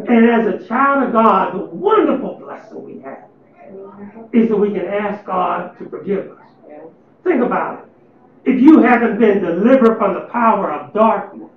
And 0.09 0.31
as 0.31 0.47
a 0.47 0.67
child 0.67 1.05
of 1.05 1.13
God, 1.13 1.55
the 1.55 1.65
wonderful 1.65 2.35
blessing 2.35 2.36
we 2.36 2.36
have 2.36 2.36
is 4.37 4.51
that 4.51 4.57
we 4.57 4.71
can 4.71 4.85
ask 4.87 5.25
God 5.25 5.79
to 5.79 5.89
forgive 5.89 6.31
us. 6.31 6.47
Think 7.25 7.43
about 7.43 7.81
it. 7.81 8.53
If 8.53 8.61
you 8.61 8.83
haven't 8.83 9.19
been 9.19 9.43
delivered 9.43 9.97
from 9.97 10.15
the 10.15 10.29
power 10.33 10.71
of 10.71 10.93
darkness, 10.93 11.51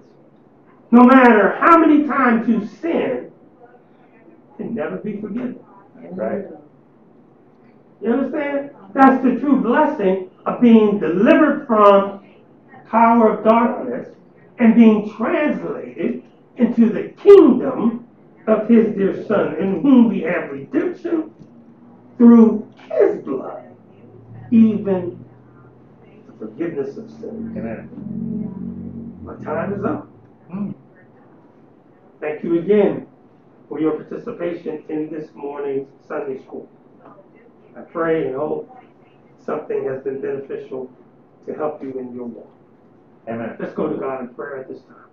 no 0.91 1.03
matter 1.03 1.57
how 1.59 1.77
many 1.77 2.07
times 2.07 2.47
you 2.47 2.65
sin, 2.65 3.31
you 4.27 4.55
can 4.57 4.73
never 4.73 4.97
be 4.97 5.21
forgiven. 5.21 5.59
Right. 6.11 6.45
You 8.01 8.13
understand? 8.13 8.71
That's 8.93 9.23
the 9.23 9.35
true 9.35 9.61
blessing 9.61 10.31
of 10.45 10.61
being 10.61 10.99
delivered 10.99 11.67
from 11.67 12.25
power 12.87 13.37
of 13.37 13.43
darkness 13.43 14.15
and 14.57 14.73
being 14.73 15.13
translated 15.15 16.23
into 16.57 16.89
the 16.89 17.09
kingdom 17.21 18.07
of 18.47 18.67
his 18.67 18.95
dear 18.95 19.25
Son, 19.27 19.55
in 19.57 19.81
whom 19.81 20.09
we 20.09 20.21
have 20.21 20.49
redemption 20.49 21.31
through 22.19 22.69
his 22.91 23.23
blood, 23.23 23.63
even 24.51 25.25
the 26.27 26.33
forgiveness 26.37 26.97
of 26.97 27.09
sins. 27.09 27.57
Amen. 27.57 27.89
My 29.23 29.35
time 29.41 29.73
is 29.73 29.85
up. 29.85 30.09
Hmm. 30.51 30.71
Thank 32.19 32.43
you 32.43 32.59
again 32.59 33.07
for 33.69 33.79
your 33.79 34.03
participation 34.03 34.83
in 34.89 35.09
this 35.09 35.29
morning's 35.33 35.87
Sunday 36.05 36.43
school. 36.43 36.69
I 37.77 37.81
pray 37.81 38.27
and 38.27 38.35
hope 38.35 38.69
something 39.45 39.85
has 39.85 40.03
been 40.03 40.19
beneficial 40.19 40.91
to 41.45 41.53
help 41.53 41.81
you 41.81 41.97
in 41.97 42.13
your 42.13 42.25
walk. 42.25 42.51
Amen. 43.29 43.55
Let's 43.57 43.73
go 43.73 43.87
to 43.87 43.95
God 43.95 44.19
in 44.19 44.27
prayer 44.33 44.57
at 44.57 44.67
this 44.67 44.81
time. 44.81 45.08